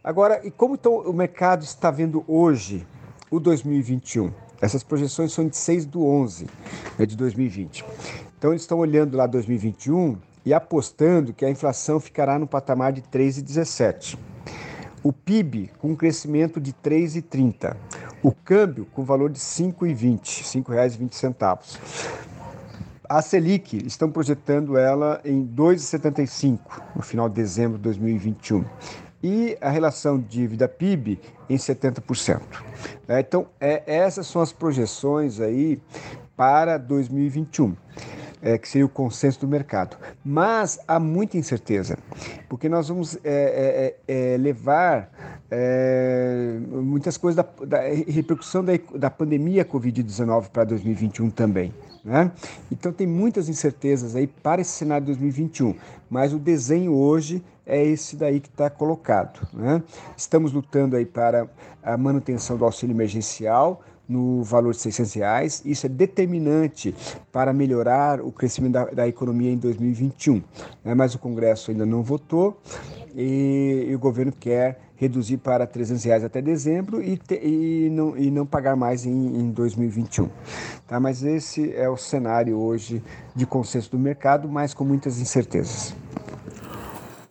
Agora, 0.02 0.40
e 0.44 0.50
como 0.50 0.74
então 0.74 0.96
o 0.96 1.12
mercado 1.12 1.62
está 1.62 1.92
vendo 1.92 2.24
hoje 2.26 2.84
o 3.30 3.38
2021? 3.38 4.32
Essas 4.60 4.82
projeções 4.82 5.32
são 5.32 5.46
de 5.46 5.56
6 5.56 5.86
do 5.86 6.04
11 6.04 6.46
né, 6.98 7.06
de 7.06 7.16
2020. 7.16 7.84
Então, 8.36 8.50
eles 8.50 8.62
estão 8.62 8.78
olhando 8.78 9.16
lá 9.16 9.26
2021 9.26 10.18
e 10.44 10.52
apostando 10.52 11.32
que 11.32 11.44
a 11.44 11.50
inflação 11.50 12.00
ficará 12.00 12.38
no 12.38 12.46
patamar 12.46 12.92
de 12.92 13.00
3,17 13.00 14.18
o 15.04 15.12
PIB 15.12 15.70
com 15.78 15.90
um 15.90 15.96
crescimento 15.96 16.58
de 16.58 16.72
3,30. 16.72 17.76
O 18.22 18.32
câmbio 18.32 18.86
com 18.86 19.04
valor 19.04 19.30
de 19.30 19.38
R$ 19.38 19.44
5,20, 19.44 20.00
R$ 20.00 20.62
5,20. 20.62 21.78
A 23.06 23.20
Selic, 23.20 23.86
estão 23.86 24.10
projetando 24.10 24.78
ela 24.78 25.20
em 25.26 25.46
2,75 25.46 26.58
no 26.96 27.02
final 27.02 27.28
de 27.28 27.34
dezembro 27.34 27.76
de 27.76 27.84
2021. 27.84 28.64
E 29.22 29.58
a 29.60 29.68
relação 29.68 30.18
dívida-PIB 30.18 31.20
em 31.50 31.56
70%. 31.56 32.40
É, 33.06 33.20
então, 33.20 33.46
é, 33.60 33.82
essas 33.86 34.26
são 34.26 34.40
as 34.40 34.52
projeções 34.52 35.38
aí 35.38 35.80
para 36.34 36.78
2021 36.78 37.76
é, 38.44 38.58
que 38.58 38.68
seria 38.68 38.84
o 38.84 38.88
consenso 38.88 39.40
do 39.40 39.48
mercado. 39.48 39.96
Mas 40.22 40.78
há 40.86 41.00
muita 41.00 41.38
incerteza, 41.38 41.98
porque 42.46 42.68
nós 42.68 42.88
vamos 42.88 43.16
é, 43.24 43.96
é, 44.06 44.14
é, 44.14 44.34
é 44.34 44.36
levar 44.36 45.10
é, 45.50 46.58
muitas 46.70 47.16
coisas 47.16 47.42
da, 47.42 47.64
da 47.66 47.80
repercussão 47.80 48.62
da, 48.62 48.72
da 48.94 49.10
pandemia 49.10 49.64
Covid-19 49.64 50.48
para 50.50 50.64
2021 50.64 51.30
também. 51.30 51.72
Né? 52.04 52.30
Então 52.70 52.92
tem 52.92 53.06
muitas 53.06 53.48
incertezas 53.48 54.14
aí 54.14 54.26
para 54.26 54.60
esse 54.60 54.72
cenário 54.72 55.06
de 55.06 55.12
2021, 55.12 55.74
mas 56.10 56.34
o 56.34 56.38
desenho 56.38 56.92
hoje 56.92 57.42
é 57.64 57.82
esse 57.82 58.14
daí 58.14 58.40
que 58.40 58.48
está 58.48 58.68
colocado. 58.68 59.40
Né? 59.54 59.82
Estamos 60.14 60.52
lutando 60.52 60.96
aí 60.96 61.06
para 61.06 61.48
a 61.82 61.96
manutenção 61.96 62.58
do 62.58 62.64
auxílio 62.66 62.92
emergencial, 62.94 63.80
no 64.08 64.42
valor 64.42 64.72
de 64.72 64.80
600 64.80 65.14
reais. 65.14 65.62
Isso 65.64 65.86
é 65.86 65.88
determinante 65.88 66.94
para 67.32 67.52
melhorar 67.52 68.20
o 68.20 68.30
crescimento 68.30 68.72
da, 68.72 68.84
da 68.86 69.08
economia 69.08 69.50
em 69.50 69.56
2021. 69.56 70.42
Né? 70.84 70.94
Mas 70.94 71.14
o 71.14 71.18
Congresso 71.18 71.70
ainda 71.70 71.86
não 71.86 72.02
votou 72.02 72.60
e, 73.14 73.86
e 73.88 73.94
o 73.94 73.98
governo 73.98 74.32
quer 74.32 74.80
reduzir 74.96 75.38
para 75.38 75.66
300 75.66 76.04
reais 76.04 76.24
até 76.24 76.40
dezembro 76.40 77.02
e, 77.02 77.16
te, 77.16 77.34
e, 77.34 77.90
não, 77.90 78.16
e 78.16 78.30
não 78.30 78.46
pagar 78.46 78.76
mais 78.76 79.04
em, 79.04 79.10
em 79.10 79.50
2021. 79.50 80.28
Tá? 80.86 81.00
Mas 81.00 81.22
esse 81.22 81.74
é 81.74 81.88
o 81.88 81.96
cenário 81.96 82.56
hoje 82.56 83.02
de 83.34 83.44
consenso 83.44 83.90
do 83.90 83.98
mercado, 83.98 84.48
mas 84.48 84.72
com 84.72 84.84
muitas 84.84 85.18
incertezas. 85.18 85.94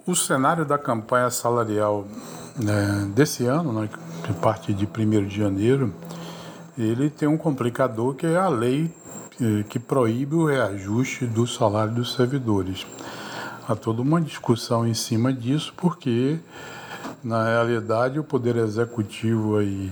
O 0.06 0.15
cenário 0.15 0.65
da 0.65 0.77
campanha 0.77 1.30
salarial 1.30 2.06
né, 2.58 3.10
desse 3.15 3.46
ano, 3.46 3.72
né, 3.72 3.89
que 4.24 4.34
parte 4.34 4.74
de 4.74 4.86
1 4.86 5.27
de 5.27 5.38
janeiro, 5.38 5.94
ele 6.77 7.10
tem 7.10 7.27
um 7.27 7.38
complicador 7.38 8.15
que 8.15 8.25
é 8.25 8.38
a 8.38 8.50
lei 8.50 8.92
eh, 9.39 9.63
que 9.70 9.80
proíbe 9.80 10.36
o 10.36 10.46
reajuste 10.46 11.25
do 11.25 11.46
salário 11.46 11.94
dos 11.94 12.13
servidores. 12.13 12.86
Há 13.68 13.75
toda 13.75 14.01
uma 14.01 14.20
discussão 14.20 14.86
em 14.88 14.94
cima 14.94 15.32
disso, 15.32 15.74
porque 15.77 16.39
na 17.24 17.46
realidade 17.46 18.20
o 18.20 18.24
Poder 18.24 18.58
Executivo 18.58 19.58
aí 19.58 19.92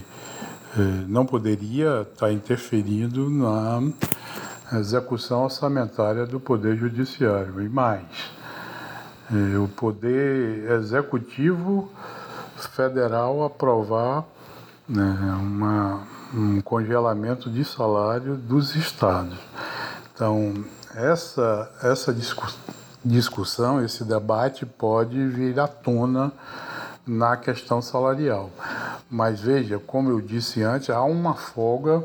eh, 0.77 1.05
não 1.07 1.25
poderia 1.25 2.01
estar 2.01 2.31
interferindo 2.31 3.29
na 3.29 3.81
execução 4.79 5.43
orçamentária 5.43 6.25
do 6.25 6.39
Poder 6.39 6.75
Judiciário. 6.77 7.61
E 7.61 7.69
mais, 7.69 8.05
eh, 9.31 9.57
o 9.57 9.67
Poder 9.67 10.71
Executivo 10.71 11.91
Federal 12.55 13.43
aprovar 13.43 14.25
né, 14.87 15.37
uma, 15.39 16.01
um 16.33 16.61
congelamento 16.61 17.49
de 17.49 17.63
salário 17.63 18.35
dos 18.35 18.75
estados. 18.75 19.37
Então, 20.13 20.53
essa, 20.95 21.71
essa 21.81 22.15
discussão, 23.03 23.83
esse 23.83 24.03
debate 24.03 24.65
pode 24.65 25.27
vir 25.27 25.59
à 25.59 25.67
tona 25.67 26.31
na 27.05 27.35
questão 27.35 27.81
salarial. 27.81 28.49
Mas 29.09 29.39
veja, 29.39 29.79
como 29.79 30.09
eu 30.09 30.21
disse 30.21 30.63
antes, 30.63 30.89
há 30.89 31.03
uma 31.03 31.33
folga 31.33 32.03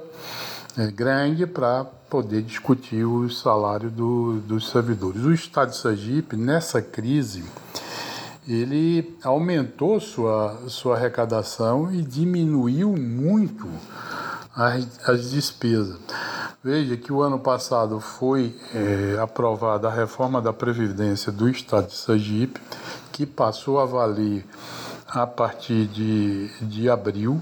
é, 0.77 0.87
grande 0.91 1.47
para 1.47 1.85
poder 2.09 2.43
discutir 2.43 3.05
o 3.05 3.29
salário 3.31 3.91
do, 3.91 4.41
dos 4.41 4.71
servidores. 4.71 5.23
O 5.23 5.33
Estado 5.33 5.71
de 5.71 5.77
Sergipe, 5.77 6.37
nessa 6.37 6.81
crise, 6.81 7.45
ele 8.49 9.17
aumentou 9.23 10.01
sua, 10.01 10.57
sua 10.69 10.97
arrecadação 10.97 11.93
e 11.93 12.03
diminuiu 12.03 12.97
muito 12.97 13.69
as, 14.57 15.09
as 15.09 15.31
despesas. 15.31 15.99
Veja 16.65 16.97
que 16.97 17.13
o 17.13 17.23
ano 17.23 17.39
passado 17.39 18.01
foi 18.01 18.57
é, 18.75 19.19
aprovada 19.21 19.87
a 19.87 19.93
reforma 19.93 20.41
da 20.41 20.53
Previdência 20.53 21.31
do 21.31 21.49
Estado 21.49 21.89
de 21.89 21.95
Sergipe, 21.95 22.61
que 23.13 23.27
passou 23.27 23.79
a 23.79 23.85
valer 23.85 24.45
a 25.07 25.27
partir 25.27 25.87
de, 25.87 26.49
de 26.63 26.91
abril. 26.91 27.41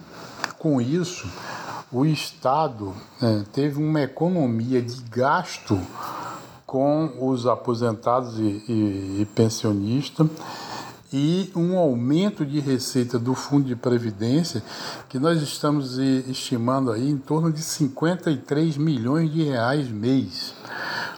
Com 0.59 0.81
isso, 0.81 1.27
o 1.91 2.05
Estado 2.05 2.93
né, 3.21 3.45
teve 3.53 3.79
uma 3.83 4.03
economia 4.03 4.83
de 4.83 5.01
gasto 5.09 5.81
com 6.67 7.11
os 7.21 7.47
aposentados 7.47 8.39
e, 8.39 8.43
e, 8.69 9.21
e 9.23 9.29
pensionistas 9.35 10.27
e 11.17 11.49
um 11.55 11.79
aumento 11.79 12.45
de 12.45 12.59
receita 12.59 13.21
do 13.21 13.37
Fundo 13.37 13.69
de 13.69 13.77
Previdência 13.77 14.61
que 15.09 15.17
nós 15.17 15.41
estamos 15.41 15.97
estimando 15.97 16.91
aí 16.91 17.09
em 17.09 17.17
torno 17.17 17.53
de 17.53 17.63
53 17.63 18.77
milhões 18.77 19.33
de 19.33 19.45
reais 19.45 19.89
mês. 19.89 20.53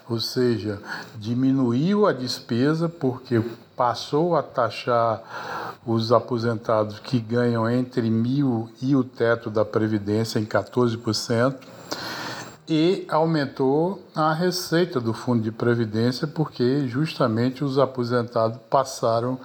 Ou 0.07 0.21
seja, 0.21 0.83
diminuiu 1.19 2.07
a 2.07 2.12
despesa 2.12 2.91
porque 2.91 3.43
passou 3.75 4.37
a 4.37 4.43
taxar 4.43 5.81
os 5.87 6.12
aposentados 6.12 6.99
que 6.99 7.19
ganham 7.19 7.69
entre 7.71 8.11
mil 8.11 8.69
e 8.83 8.95
o 8.95 9.03
teto 9.03 9.49
da 9.49 9.65
Previdência 9.65 10.38
em 10.38 10.45
14%, 10.45 11.57
e 12.69 13.07
aumentou 13.09 14.03
a 14.15 14.33
receita 14.33 15.00
do 15.00 15.13
Fundo 15.13 15.43
de 15.43 15.52
Previdência, 15.52 16.26
porque 16.26 16.89
justamente 16.89 17.63
os 17.63 17.79
aposentados 17.79 18.59
passaram 18.69 19.39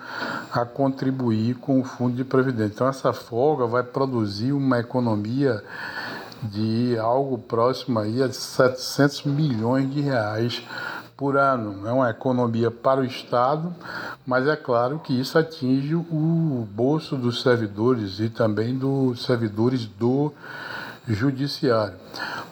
a 0.52 0.66
contribuir 0.66 1.56
com 1.56 1.80
o 1.80 1.84
Fundo 1.84 2.16
de 2.16 2.24
Previdência. 2.24 2.74
Então, 2.74 2.88
essa 2.88 3.14
folga 3.14 3.68
vai 3.68 3.84
produzir 3.84 4.52
uma 4.52 4.80
economia 4.80 5.64
de 6.42 6.98
algo 6.98 7.38
próximo 7.38 8.00
aí 8.00 8.24
a 8.24 8.32
700 8.32 9.26
milhões 9.26 9.94
de 9.94 10.02
reais 10.02 10.64
por 11.16 11.38
ano. 11.38 11.88
É 11.88 11.92
uma 11.92 12.10
economia 12.10 12.72
para 12.72 13.02
o 13.02 13.06
Estado, 13.06 13.72
mas 14.26 14.48
é 14.48 14.56
claro 14.56 14.98
que 14.98 15.20
isso 15.20 15.38
atinge 15.38 15.94
o 15.94 16.68
bolso 16.72 17.16
dos 17.16 17.44
servidores 17.44 18.20
e 18.20 18.28
também 18.30 18.76
dos 18.76 19.24
servidores 19.24 19.86
do 19.86 20.34
judiciário. 21.08 21.94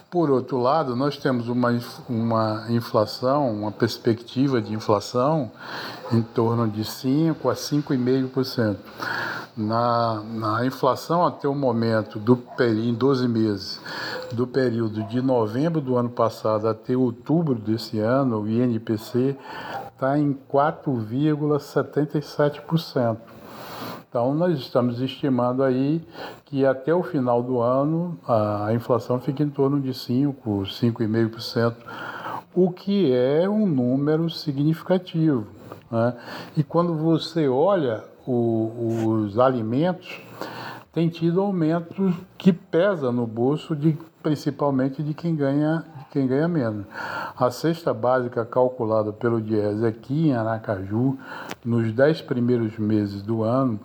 Por 0.09 0.31
outro 0.31 0.57
lado, 0.57 0.95
nós 0.95 1.17
temos 1.17 1.49
uma, 1.49 1.77
uma 2.09 2.65
inflação, 2.69 3.53
uma 3.53 3.71
perspectiva 3.71 4.59
de 4.59 4.73
inflação 4.73 5.51
em 6.11 6.23
torno 6.23 6.67
de 6.67 6.81
5% 6.81 7.47
a 7.47 7.53
5,5%. 7.53 8.77
Na, 9.55 10.23
na 10.23 10.65
inflação 10.65 11.27
até 11.27 11.47
o 11.47 11.53
momento, 11.53 12.17
do, 12.17 12.41
em 12.59 12.91
12 12.91 13.27
meses, 13.27 13.79
do 14.31 14.47
período 14.47 15.03
de 15.03 15.21
novembro 15.21 15.79
do 15.79 15.95
ano 15.95 16.09
passado 16.09 16.67
até 16.67 16.97
outubro 16.97 17.53
desse 17.53 17.99
ano, 17.99 18.41
o 18.41 18.49
INPC 18.49 19.37
está 19.93 20.17
em 20.17 20.35
4,77%. 20.51 23.28
Então, 24.09 24.33
nós 24.33 24.57
estamos 24.57 24.99
estimando 25.01 25.61
aí 25.61 26.01
que 26.45 26.65
até 26.65 26.91
o 26.91 27.03
final 27.03 27.43
do 27.43 27.61
ano 27.61 28.17
a 28.27 28.73
inflação 28.73 29.19
fique 29.19 29.43
em 29.43 29.49
torno 29.51 29.79
de 29.79 29.91
5%, 29.91 30.33
5,5%, 30.35 31.75
o 32.55 32.71
que 32.71 33.13
é 33.13 33.47
um 33.47 33.67
número 33.67 34.27
significativo. 34.27 35.45
Né? 35.91 36.15
E 36.57 36.63
quando 36.63 36.95
você 36.95 37.47
olha 37.47 38.03
o, 38.25 39.25
os 39.25 39.37
alimentos, 39.37 40.19
tem 40.91 41.07
tido 41.07 41.39
aumentos 41.39 42.15
que 42.35 42.51
pesa 42.51 43.11
no 43.11 43.27
bolso 43.27 43.75
de 43.75 43.95
principalmente 44.23 45.03
de 45.03 45.13
quem 45.13 45.35
ganha 45.35 45.85
quem 46.11 46.27
ganha 46.27 46.47
menos. 46.47 46.85
A 47.37 47.51
cesta 47.51 47.93
básica 47.93 48.45
calculada 48.45 49.11
pelo 49.11 49.39
Diese 49.39 49.85
aqui 49.85 50.29
em 50.29 50.35
Aracaju, 50.35 51.17
nos 51.63 51.91
10 51.91 52.21
primeiros 52.21 52.77
meses 52.77 53.21
do 53.21 53.43
ano, 53.43 53.79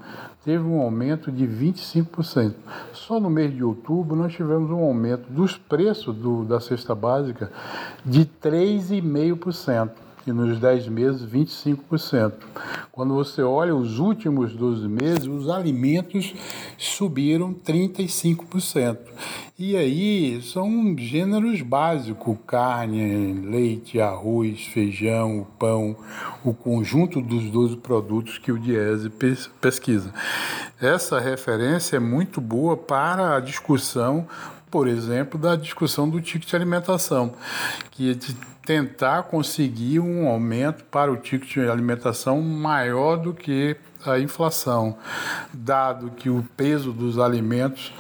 teve 0.44 0.62
um 0.62 0.80
aumento 0.80 1.30
de 1.32 1.46
25%. 1.46 2.54
Só 2.92 3.18
no 3.18 3.30
mês 3.30 3.54
de 3.54 3.62
outubro 3.62 4.16
nós 4.16 4.32
tivemos 4.32 4.70
um 4.70 4.82
aumento 4.82 5.30
dos 5.30 5.56
preços 5.56 6.14
do, 6.14 6.44
da 6.44 6.60
cesta 6.60 6.94
básica 6.94 7.50
de 8.04 8.24
3,5% 8.24 10.04
e 10.26 10.32
nos 10.32 10.58
10 10.58 10.88
meses 10.88 11.22
25%. 11.22 12.32
Quando 12.90 13.14
você 13.14 13.42
olha 13.42 13.74
os 13.74 13.98
últimos 13.98 14.54
12 14.54 14.88
meses, 14.88 15.26
os 15.26 15.48
alimentos 15.48 16.34
subiram 16.78 17.52
35%. 17.52 18.98
E 19.58 19.76
aí 19.76 20.42
são 20.42 20.96
gêneros 20.98 21.62
básicos: 21.62 22.37
carne, 22.46 23.32
leite, 23.46 24.00
arroz, 24.00 24.64
feijão, 24.66 25.46
pão, 25.58 25.96
o 26.44 26.52
conjunto 26.52 27.20
dos 27.20 27.50
12 27.50 27.76
produtos 27.76 28.38
que 28.38 28.50
o 28.50 28.58
Diese 28.58 29.10
pesquisa. 29.60 30.12
Essa 30.80 31.20
referência 31.20 31.96
é 31.96 32.00
muito 32.00 32.40
boa 32.40 32.76
para 32.76 33.37
a 33.37 33.40
discussão 33.40 34.26
por 34.74 34.88
exemplo, 34.88 35.38
da 35.38 35.54
discussão 35.54 36.10
do 36.10 36.20
ticket 36.20 36.48
de 36.48 36.56
alimentação, 36.56 37.32
que 37.92 38.10
é 38.10 38.14
de 38.14 38.34
tentar 38.66 39.22
conseguir 39.22 40.00
um 40.00 40.26
aumento 40.26 40.82
para 40.87 41.12
o 41.12 41.16
ticket 41.16 41.48
de 41.48 41.70
alimentação 41.70 42.42
maior 42.42 43.14
do 43.14 43.32
que 43.32 43.76
a 44.04 44.18
inflação, 44.18 44.98
dado 45.52 46.10
que 46.10 46.28
o 46.28 46.44
peso 46.56 46.90
dos 46.90 47.20
alimentos 47.20 47.94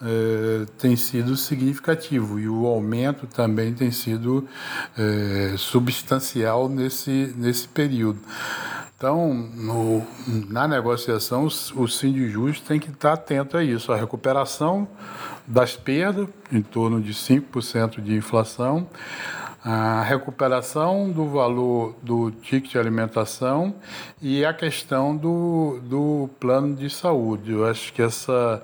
eh, 0.00 0.64
tem 0.78 0.96
sido 0.96 1.36
significativo 1.36 2.40
e 2.40 2.48
o 2.48 2.64
aumento 2.64 3.26
também 3.26 3.74
tem 3.74 3.90
sido 3.90 4.48
eh, 4.96 5.56
substancial 5.58 6.70
nesse, 6.70 7.34
nesse 7.36 7.68
período. 7.68 8.20
Então, 8.96 9.34
no, 9.34 10.02
na 10.48 10.66
negociação, 10.66 11.44
o 11.44 11.86
Sindijus 11.86 12.62
tem 12.62 12.80
que 12.80 12.88
estar 12.88 13.12
atento 13.12 13.58
a 13.58 13.62
isso, 13.62 13.92
a 13.92 13.96
recuperação 13.96 14.88
das 15.46 15.76
perdas, 15.76 16.28
em 16.52 16.62
torno 16.62 17.00
de 17.00 17.12
5% 17.12 18.00
de 18.00 18.14
inflação, 18.14 18.88
a 19.64 20.02
recuperação 20.02 21.10
do 21.10 21.26
valor 21.26 21.94
do 22.02 22.30
ticket 22.30 22.72
de 22.72 22.78
alimentação 22.78 23.74
e 24.20 24.44
a 24.44 24.52
questão 24.52 25.16
do, 25.16 25.80
do 25.82 26.28
plano 26.38 26.76
de 26.76 26.90
saúde. 26.90 27.52
Eu 27.52 27.66
acho 27.66 27.90
que 27.94 28.02
essa, 28.02 28.62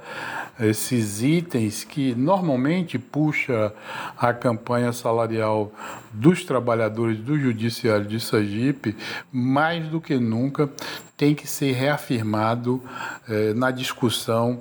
esses 0.60 1.22
itens 1.22 1.84
que 1.84 2.14
normalmente 2.14 2.98
puxa 2.98 3.72
a 4.18 4.34
campanha 4.34 4.92
salarial 4.92 5.72
dos 6.12 6.44
trabalhadores 6.44 7.16
do 7.18 7.38
Judiciário 7.38 8.04
de 8.04 8.20
Sergipe, 8.20 8.94
mais 9.32 9.88
do 9.88 10.02
que 10.02 10.18
nunca 10.18 10.68
tem 11.16 11.34
que 11.34 11.46
ser 11.46 11.72
reafirmado 11.72 12.82
eh, 13.26 13.54
na 13.54 13.70
discussão 13.70 14.60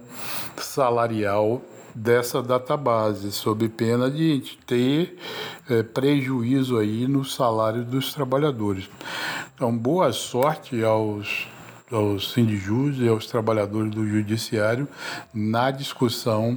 salarial 0.56 1.62
dessa 1.94 2.42
database, 2.42 3.32
sob 3.32 3.68
pena 3.70 4.10
de 4.10 4.58
ter 4.66 5.18
é, 5.70 5.84
prejuízo 5.84 6.78
aí 6.78 7.08
no 7.08 7.24
salário 7.26 7.84
dos 7.84 8.14
trabalhadores. 8.14 8.90
Então, 9.56 9.76
boa 9.76 10.12
sorte 10.12 10.84
aos 10.84 11.48
aos 11.92 12.34
sindijus 12.34 13.00
e 13.00 13.08
aos 13.08 13.26
trabalhadores 13.26 13.92
do 13.92 14.08
judiciário 14.08 14.88
na 15.34 15.72
discussão 15.72 16.56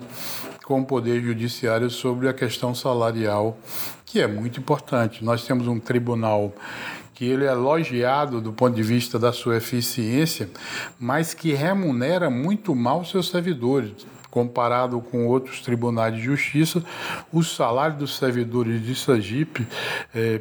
com 0.64 0.80
o 0.80 0.84
poder 0.84 1.22
judiciário 1.22 1.90
sobre 1.90 2.28
a 2.28 2.34
questão 2.34 2.74
salarial, 2.74 3.58
que 4.04 4.20
é 4.20 4.26
muito 4.26 4.60
importante. 4.60 5.24
Nós 5.24 5.44
temos 5.44 5.66
um 5.66 5.80
tribunal 5.80 6.52
que 7.14 7.24
ele 7.24 7.44
é 7.44 7.48
elogiado 7.48 8.40
do 8.40 8.52
ponto 8.52 8.74
de 8.74 8.82
vista 8.82 9.18
da 9.18 9.32
sua 9.32 9.56
eficiência, 9.56 10.50
mas 10.98 11.34
que 11.34 11.52
remunera 11.52 12.28
muito 12.30 12.74
mal 12.74 13.04
seus 13.04 13.28
servidores 13.28 13.92
comparado 14.32 14.98
com 14.98 15.26
outros 15.26 15.60
tribunais 15.60 16.14
de 16.14 16.22
justiça, 16.22 16.82
o 17.30 17.42
salário 17.42 17.98
dos 17.98 18.16
servidores 18.16 18.82
de 18.82 18.94
Sergipe 18.94 19.68
é, 20.14 20.40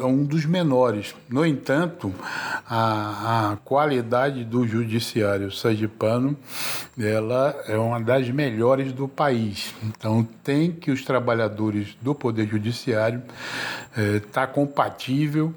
é 0.00 0.04
um 0.04 0.24
dos 0.24 0.44
menores. 0.44 1.14
No 1.28 1.46
entanto, 1.46 2.12
a, 2.68 3.52
a 3.52 3.56
qualidade 3.58 4.44
do 4.44 4.66
judiciário 4.66 5.52
sergipano 5.52 6.36
ela 6.98 7.54
é 7.68 7.78
uma 7.78 8.00
das 8.00 8.28
melhores 8.30 8.92
do 8.92 9.06
país. 9.06 9.72
Então, 9.84 10.26
tem 10.42 10.72
que 10.72 10.90
os 10.90 11.04
trabalhadores 11.04 11.96
do 12.02 12.16
Poder 12.16 12.48
Judiciário 12.48 13.22
estar 13.96 14.02
é, 14.02 14.20
tá 14.20 14.46
compatível 14.46 15.54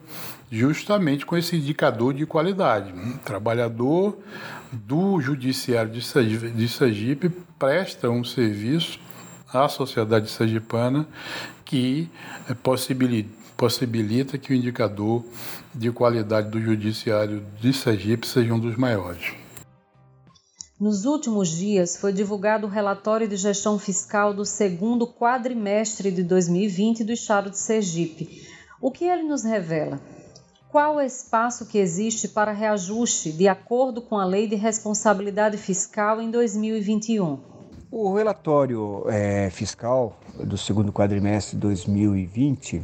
justamente 0.51 1.25
com 1.25 1.37
esse 1.37 1.55
indicador 1.55 2.13
de 2.13 2.25
qualidade. 2.25 2.93
Um 2.93 3.17
trabalhador 3.17 4.17
do 4.71 5.19
Judiciário 5.19 5.91
de 5.91 6.67
Sergipe, 6.67 7.29
presta 7.57 8.09
um 8.09 8.23
serviço 8.23 8.99
à 9.51 9.67
sociedade 9.67 10.29
sergipana 10.29 11.07
que 11.63 12.09
eh, 12.49 12.53
possibilita, 12.53 13.29
possibilita 13.55 14.37
que 14.37 14.53
o 14.53 14.55
indicador 14.55 15.25
de 15.73 15.91
qualidade 15.91 16.49
do 16.49 16.61
Judiciário 16.61 17.43
de 17.59 17.73
Sergipe 17.73 18.27
seja 18.27 18.53
um 18.53 18.59
dos 18.59 18.75
maiores. 18.75 19.33
Nos 20.79 21.05
últimos 21.05 21.49
dias, 21.49 21.97
foi 21.97 22.13
divulgado 22.13 22.67
o 22.67 22.69
relatório 22.69 23.27
de 23.27 23.35
gestão 23.35 23.79
fiscal 23.79 24.31
do 24.31 24.45
segundo 24.45 25.07
quadrimestre 25.07 26.11
de 26.11 26.21
2020 26.21 27.03
do 27.03 27.11
Estado 27.11 27.49
de 27.49 27.57
Sergipe. 27.57 28.47
O 28.79 28.91
que 28.91 29.05
ele 29.05 29.23
nos 29.23 29.43
revela? 29.43 29.99
Qual 30.77 30.97
o 30.97 31.01
espaço 31.01 31.65
que 31.65 31.79
existe 31.79 32.27
para 32.27 32.51
reajuste 32.51 33.31
de 33.31 33.47
acordo 33.47 33.99
com 33.99 34.19
a 34.19 34.23
Lei 34.23 34.47
de 34.47 34.53
Responsabilidade 34.53 35.57
Fiscal 35.57 36.21
em 36.21 36.29
2021? 36.29 37.39
O 37.89 38.13
relatório 38.13 39.03
é, 39.09 39.49
fiscal 39.49 40.19
do 40.35 40.55
segundo 40.55 40.93
quadrimestre 40.93 41.55
de 41.55 41.61
2020 41.61 42.83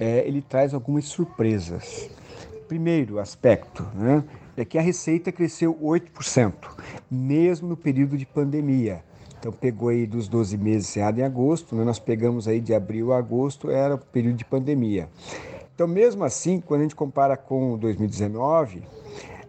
é, 0.00 0.26
ele 0.26 0.40
traz 0.40 0.72
algumas 0.72 1.04
surpresas. 1.04 2.08
Primeiro 2.66 3.18
aspecto 3.18 3.86
né, 3.94 4.24
é 4.56 4.64
que 4.64 4.78
a 4.78 4.80
receita 4.80 5.30
cresceu 5.30 5.78
8%, 5.82 6.54
mesmo 7.10 7.68
no 7.68 7.76
período 7.76 8.16
de 8.16 8.24
pandemia. 8.24 9.04
Então 9.38 9.52
pegou 9.52 9.90
aí 9.90 10.06
dos 10.06 10.28
12 10.28 10.56
meses 10.56 10.88
encerrado 10.88 11.18
em 11.18 11.24
agosto, 11.24 11.76
né, 11.76 11.84
nós 11.84 11.98
pegamos 11.98 12.48
aí 12.48 12.58
de 12.58 12.72
abril 12.72 13.12
a 13.12 13.18
agosto, 13.18 13.70
era 13.70 13.96
o 13.96 13.98
período 13.98 14.36
de 14.36 14.46
pandemia. 14.46 15.10
Então, 15.82 15.92
mesmo 15.92 16.22
assim, 16.22 16.60
quando 16.60 16.82
a 16.82 16.84
gente 16.84 16.94
compara 16.94 17.36
com 17.36 17.76
2019, 17.76 18.84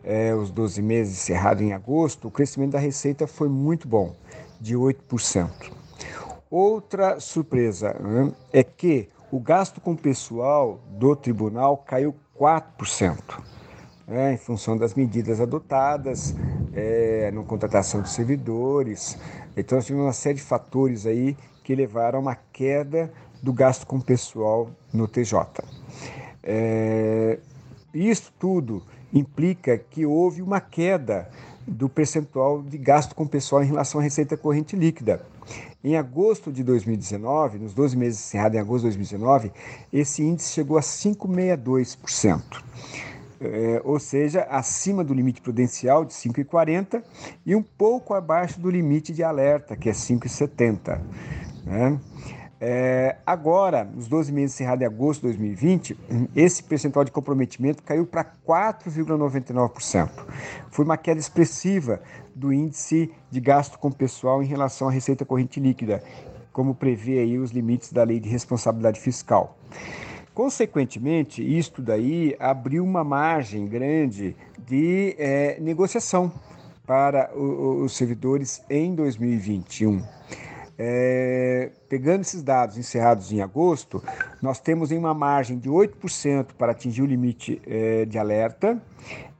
é, 0.04 0.34
os 0.34 0.50
12 0.50 0.82
meses 0.82 1.14
encerrados 1.14 1.62
em 1.62 1.74
agosto, 1.74 2.28
o 2.28 2.32
crescimento 2.32 2.72
da 2.72 2.80
receita 2.80 3.28
foi 3.28 3.48
muito 3.48 3.88
bom, 3.88 4.16
de 4.60 4.76
8%. 4.76 5.72
Outra 6.50 7.20
surpresa 7.20 7.96
né, 8.00 8.32
é 8.52 8.64
que 8.64 9.10
o 9.32 9.40
gasto 9.40 9.80
com 9.80 9.96
pessoal 9.96 10.80
do 10.90 11.16
tribunal 11.16 11.78
caiu 11.78 12.16
4%. 12.36 13.16
É, 14.08 14.34
em 14.34 14.38
função 14.38 14.76
das 14.76 14.96
medidas 14.96 15.40
adotadas 15.40 16.36
é, 16.74 17.30
na 17.30 17.44
contratação 17.44 18.02
de 18.02 18.10
servidores. 18.10 19.20
Então, 19.56 19.76
nós 19.76 19.86
tivemos 19.86 20.08
uma 20.08 20.14
série 20.14 20.38
de 20.38 20.42
fatores 20.42 21.06
aí 21.06 21.38
que 21.64 21.76
levaram 21.76 22.18
a 22.18 22.22
uma 22.24 22.36
queda 22.36 23.14
do 23.44 23.54
gasto 23.54 23.86
com 23.86 24.00
pessoal 24.00 24.72
no 24.92 25.08
TJ. 25.08 25.62
É, 26.44 27.40
isso 27.94 28.34
tudo 28.40 28.84
implica 29.14 29.78
que 29.78 30.06
houve 30.06 30.42
uma 30.42 30.60
queda 30.60 31.30
do 31.66 31.88
percentual 31.88 32.62
de 32.62 32.78
gasto 32.78 33.16
com 33.16 33.26
pessoal 33.26 33.64
em 33.64 33.68
relação 33.68 34.02
à 34.02 34.04
receita 34.04 34.36
corrente 34.36 34.76
líquida. 34.76 35.26
Em 35.84 35.98
agosto 35.98 36.52
de 36.52 36.64
2019, 36.64 37.60
nos 37.60 37.74
12 37.74 37.98
meses 37.98 38.20
encerrados 38.20 38.58
em 38.58 38.62
agosto 38.62 38.84
de 38.84 38.98
2019, 38.98 39.52
esse 39.92 40.24
índice 40.24 40.54
chegou 40.54 40.78
a 40.78 40.82
5,62%. 40.82 42.42
É, 43.42 43.82
ou 43.84 44.00
seja, 44.00 44.44
acima 44.44 45.04
do 45.04 45.14
limite 45.14 45.42
prudencial 45.42 46.06
de 46.06 46.14
5,40 46.14 47.04
e 47.46 47.54
um 47.54 47.62
pouco 47.62 48.14
abaixo 48.14 48.58
do 48.58 48.70
limite 48.70 49.12
de 49.12 49.22
alerta, 49.22 49.76
que 49.76 49.90
é 49.90 49.92
5,70. 49.92 51.02
Né? 51.66 52.00
É, 52.66 53.18
agora, 53.26 53.84
nos 53.84 54.08
12 54.08 54.32
meses 54.32 54.56
encerrados 54.56 54.84
em 54.84 54.86
agosto 54.86 55.20
de 55.20 55.28
2020, 55.28 55.98
esse 56.34 56.64
percentual 56.64 57.04
de 57.04 57.12
comprometimento 57.12 57.84
caiu 57.84 58.06
para 58.06 58.24
4,99%. 58.24 60.10
Foi 60.72 60.86
uma 60.86 60.96
queda 60.96 61.20
expressiva 61.20 62.02
do 62.34 62.54
índice 62.54 63.12
de 63.30 63.42
gasto 63.42 63.78
com 63.78 63.92
pessoal 63.92 64.42
em 64.42 64.46
relação 64.46 64.88
à 64.88 64.92
receita 64.92 65.26
corrente 65.26 65.60
líquida, 65.60 66.02
como 66.54 66.74
prevê 66.74 67.20
aí 67.20 67.38
os 67.38 67.52
limites 67.52 67.92
da 67.92 68.02
lei 68.02 68.18
de 68.18 68.30
responsabilidade 68.30 68.98
fiscal. 68.98 69.58
Consequentemente, 70.34 71.44
isto 71.44 71.82
daí 71.82 72.34
abriu 72.40 72.86
uma 72.86 73.04
margem 73.04 73.68
grande 73.68 74.38
de 74.66 75.18
é, 75.20 75.60
negociação 75.60 76.32
para 76.88 77.30
o, 77.36 77.84
os 77.84 77.98
servidores 77.98 78.64
em 78.70 78.96
2021. 78.96 80.02
É, 80.78 81.72
pegando 81.88 82.22
esses 82.22 82.42
dados 82.42 82.78
encerrados 82.78 83.32
em 83.32 83.42
agosto, 83.42 84.04
nós 84.42 84.60
temos 84.60 84.92
em 84.92 84.98
uma 84.98 85.14
margem 85.14 85.58
de 85.58 85.70
8% 85.70 86.48
para 86.58 86.72
atingir 86.72 87.04
o 87.04 87.06
limite 87.06 87.62
é, 87.68 88.06
de 88.06 88.18
alerta 88.18 88.82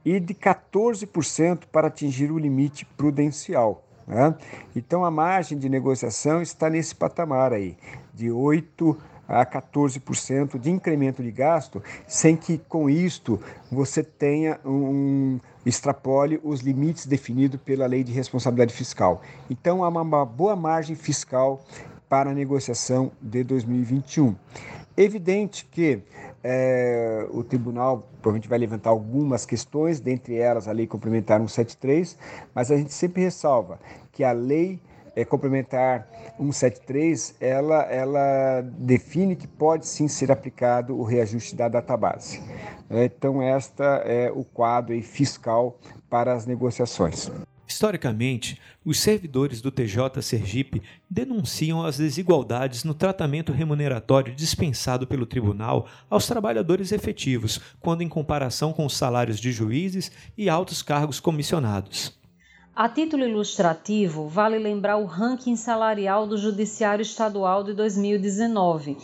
e 0.04 0.20
de 0.20 0.34
14% 0.34 1.62
para 1.72 1.88
atingir 1.88 2.30
o 2.30 2.38
limite 2.38 2.84
prudencial. 2.84 3.84
Né? 4.06 4.34
Então 4.76 5.04
a 5.04 5.10
margem 5.10 5.58
de 5.58 5.68
negociação 5.68 6.42
está 6.42 6.70
nesse 6.70 6.94
patamar 6.94 7.52
aí, 7.52 7.76
de 8.12 8.26
8% 8.26 8.96
a 9.28 9.44
14% 9.44 10.58
de 10.58 10.70
incremento 10.70 11.22
de 11.22 11.30
gasto, 11.30 11.82
sem 12.06 12.36
que 12.36 12.58
com 12.58 12.88
isto 12.88 13.40
você 13.70 14.02
tenha 14.02 14.58
um, 14.64 15.38
extrapole 15.64 16.40
os 16.42 16.60
limites 16.60 17.06
definidos 17.06 17.60
pela 17.60 17.86
Lei 17.86 18.04
de 18.04 18.12
Responsabilidade 18.12 18.74
Fiscal. 18.74 19.22
Então 19.50 19.82
há 19.84 19.88
uma 19.88 20.24
boa 20.24 20.54
margem 20.54 20.94
fiscal 20.96 21.64
para 22.08 22.30
a 22.30 22.34
negociação 22.34 23.10
de 23.20 23.42
2021. 23.42 24.34
Evidente 24.96 25.64
que 25.64 26.00
é, 26.42 27.26
o 27.30 27.42
tribunal 27.42 28.08
provavelmente 28.22 28.48
vai 28.48 28.58
levantar 28.58 28.90
algumas 28.90 29.44
questões, 29.44 29.98
dentre 29.98 30.36
elas 30.36 30.68
a 30.68 30.72
Lei 30.72 30.86
Complementar 30.86 31.38
173, 31.40 32.16
mas 32.54 32.70
a 32.70 32.76
gente 32.76 32.92
sempre 32.92 33.22
ressalva 33.22 33.80
que 34.12 34.22
a 34.22 34.30
lei 34.30 34.78
é, 35.16 35.24
complementar 35.24 36.08
173, 36.36 37.36
ela, 37.40 37.82
ela 37.82 38.62
define 38.62 39.36
que 39.36 39.46
pode 39.46 39.86
sim 39.86 40.08
ser 40.08 40.30
aplicado 40.32 40.96
o 40.96 41.04
reajuste 41.04 41.54
da 41.54 41.68
database. 41.68 42.42
É, 42.90 43.04
então, 43.04 43.40
esta 43.42 43.84
é 44.04 44.30
o 44.30 44.44
quadro 44.44 45.00
fiscal 45.02 45.78
para 46.08 46.32
as 46.32 46.46
negociações. 46.46 47.30
Historicamente, 47.66 48.60
os 48.84 49.00
servidores 49.00 49.60
do 49.62 49.70
TJ 49.70 50.20
Sergipe 50.20 50.82
denunciam 51.08 51.84
as 51.84 51.96
desigualdades 51.96 52.84
no 52.84 52.92
tratamento 52.92 53.52
remuneratório 53.52 54.34
dispensado 54.34 55.06
pelo 55.06 55.24
tribunal 55.24 55.88
aos 56.10 56.26
trabalhadores 56.26 56.92
efetivos, 56.92 57.60
quando 57.80 58.02
em 58.02 58.08
comparação 58.08 58.72
com 58.72 58.84
os 58.84 58.96
salários 58.96 59.40
de 59.40 59.50
juízes 59.50 60.12
e 60.36 60.48
altos 60.48 60.82
cargos 60.82 61.18
comissionados. 61.18 62.23
A 62.76 62.88
título 62.88 63.24
ilustrativo, 63.24 64.26
vale 64.26 64.58
lembrar 64.58 64.96
o 64.96 65.04
ranking 65.04 65.54
salarial 65.54 66.26
do 66.26 66.36
Judiciário 66.36 67.02
Estadual 67.02 67.62
de 67.62 67.72
2019, 67.72 68.96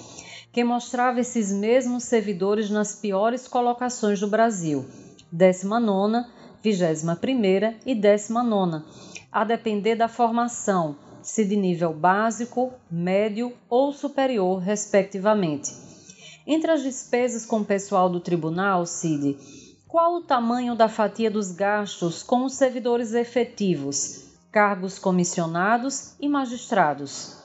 que 0.53 0.65
mostrava 0.65 1.21
esses 1.21 1.53
mesmos 1.53 2.03
servidores 2.03 2.69
nas 2.69 2.97
piores 2.97 3.47
colocações 3.47 4.19
do 4.19 4.27
Brasil, 4.27 4.85
19, 5.31 6.27
21 6.61 7.77
e 7.87 7.95
19, 7.95 8.83
a 9.31 9.45
depender 9.45 9.95
da 9.95 10.09
formação, 10.09 10.97
se 11.23 11.45
de 11.45 11.55
nível 11.55 11.95
básico, 11.95 12.73
médio 12.91 13.53
ou 13.69 13.93
superior, 13.93 14.59
respectivamente. 14.59 15.73
Entre 16.45 16.73
as 16.73 16.83
despesas 16.83 17.47
com 17.47 17.61
o 17.61 17.65
pessoal 17.65 18.11
do 18.11 18.19
tribunal, 18.19 18.85
Cid, 18.85 19.39
qual 19.91 20.15
o 20.15 20.21
tamanho 20.23 20.77
da 20.77 20.89
fatia 20.89 21.29
dos 21.29 21.51
gastos 21.51 22.23
com 22.23 22.45
os 22.45 22.55
servidores 22.55 23.13
efetivos, 23.13 24.25
cargos 24.53 25.01
comissionados 25.01 26.15
e 26.21 26.29
magistrados? 26.29 27.37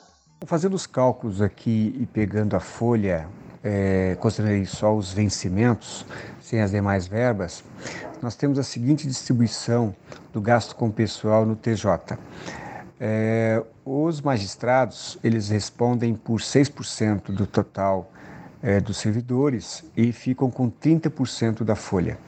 Fazendo 0.45 0.75
os 0.75 0.85
cálculos 0.85 1.41
aqui 1.41 1.95
e 1.99 2.05
pegando 2.05 2.55
a 2.55 2.59
folha, 2.59 3.27
é, 3.63 4.15
considerando 4.19 4.63
só 4.67 4.95
os 4.95 5.11
vencimentos, 5.11 6.05
sem 6.39 6.61
as 6.61 6.69
demais 6.69 7.07
verbas, 7.07 7.63
nós 8.21 8.35
temos 8.35 8.59
a 8.59 8.63
seguinte 8.63 9.07
distribuição 9.07 9.95
do 10.31 10.39
gasto 10.39 10.75
com 10.75 10.91
pessoal 10.91 11.47
no 11.47 11.55
TJ. 11.55 12.15
É, 12.99 13.63
os 13.83 14.21
magistrados, 14.21 15.17
eles 15.23 15.49
respondem 15.49 16.13
por 16.13 16.39
6% 16.39 17.31
do 17.31 17.47
total 17.47 18.11
é, 18.61 18.79
dos 18.79 18.97
servidores 18.97 19.83
e 19.97 20.11
ficam 20.11 20.51
com 20.51 20.69
30% 20.69 21.63
da 21.63 21.75
folha. 21.75 22.19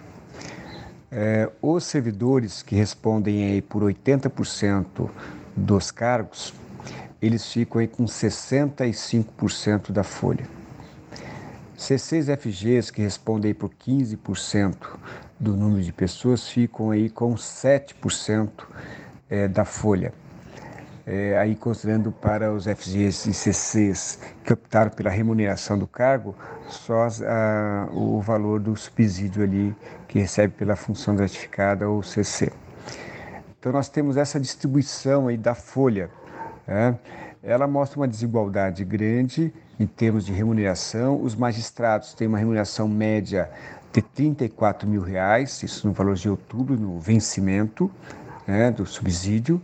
É, 1.12 1.50
os 1.62 1.86
servidores 1.86 2.62
que 2.62 2.76
respondem 2.76 3.46
aí 3.46 3.62
por 3.62 3.82
80% 3.82 5.10
dos 5.56 5.89
cargos, 5.89 6.54
eles 7.22 7.46
ficam 7.52 7.80
aí 7.80 7.88
com 7.88 8.06
65% 8.06 9.91
da 9.91 10.04
folha. 10.04 10.46
C6FGs, 11.78 12.91
que 12.91 13.02
respondem 13.02 13.50
aí 13.50 13.54
por 13.54 13.70
15% 13.70 14.76
do 15.39 15.56
número 15.56 15.84
de 15.84 15.93
pessoas, 15.93 16.48
ficam 16.48 16.91
aí 16.91 17.10
com 17.10 17.36
7% 17.36 18.50
é, 19.30 19.48
da 19.48 19.63
folha. 19.63 20.13
É, 21.10 21.38
aí 21.38 21.56
considerando 21.56 22.12
para 22.12 22.52
os 22.52 22.65
FGs 22.65 23.30
e 23.30 23.34
CCs 23.34 24.20
que 24.43 24.52
optaram 24.52 24.91
pela 24.91 25.10
remuneração 25.10 25.80
do 25.80 25.88
cargo, 25.88 26.36
só 26.67 27.08
a, 27.26 27.88
o 27.93 28.20
valor 28.20 28.60
do 28.60 28.76
subsídio 28.76 29.41
ali 29.41 29.74
que 30.06 30.20
recebe 30.20 30.54
pela 30.54 30.76
função 30.76 31.15
gratificada 31.15 31.88
ou 31.88 32.04
CC. 32.04 32.52
Então 33.58 33.72
nós 33.72 33.88
temos 33.88 34.17
essa 34.17 34.38
distribuição 34.38 35.30
aí 35.30 35.38
da 35.38 35.56
folha. 35.56 36.10
Né? 36.67 37.00
Ela 37.41 37.67
mostra 37.67 37.98
uma 37.98 38.08
desigualdade 38.08 38.84
grande 38.84 39.54
em 39.80 39.88
termos 39.88 40.26
de 40.26 40.34
remuneração. 40.34 41.24
Os 41.24 41.36
magistrados 41.36 42.13
têm 42.13 42.28
uma 42.28 42.38
remuneração 42.38 42.86
média 42.86 43.50
de 43.93 44.02
34 44.02 44.86
mil 44.88 45.02
reais, 45.02 45.63
isso 45.63 45.88
no 45.88 45.93
valor 45.93 46.15
de 46.15 46.30
outubro, 46.30 46.78
no 46.78 47.00
vencimento 47.00 47.89
né, 48.46 48.72
do 48.72 48.86
subsídio, 48.86 49.62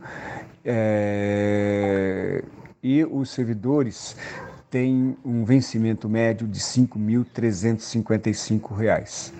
é, 0.65 2.43
e 2.81 3.03
os 3.03 3.31
servidores 3.31 4.15
têm 4.69 5.17
um 5.23 5.43
vencimento 5.45 6.09
médio 6.09 6.47
de 6.47 6.59
R$ 6.59 6.65
5.355. 6.65 9.31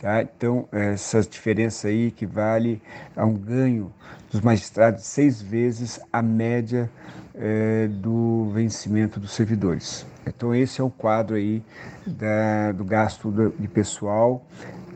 Tá? 0.00 0.22
Então, 0.22 0.68
essa 0.70 1.20
diferença 1.22 1.88
aí 1.88 2.06
equivale 2.06 2.80
a 3.16 3.26
um 3.26 3.34
ganho 3.34 3.92
dos 4.30 4.40
magistrados 4.40 5.02
seis 5.04 5.42
vezes 5.42 5.98
a 6.12 6.22
média 6.22 6.88
é, 7.34 7.88
do 7.88 8.48
vencimento 8.54 9.18
dos 9.18 9.32
servidores. 9.32 10.06
Então, 10.26 10.54
esse 10.54 10.80
é 10.80 10.84
o 10.84 10.90
quadro 10.90 11.34
aí 11.34 11.64
da, 12.06 12.70
do 12.72 12.84
gasto 12.84 13.52
de 13.58 13.66
pessoal, 13.66 14.46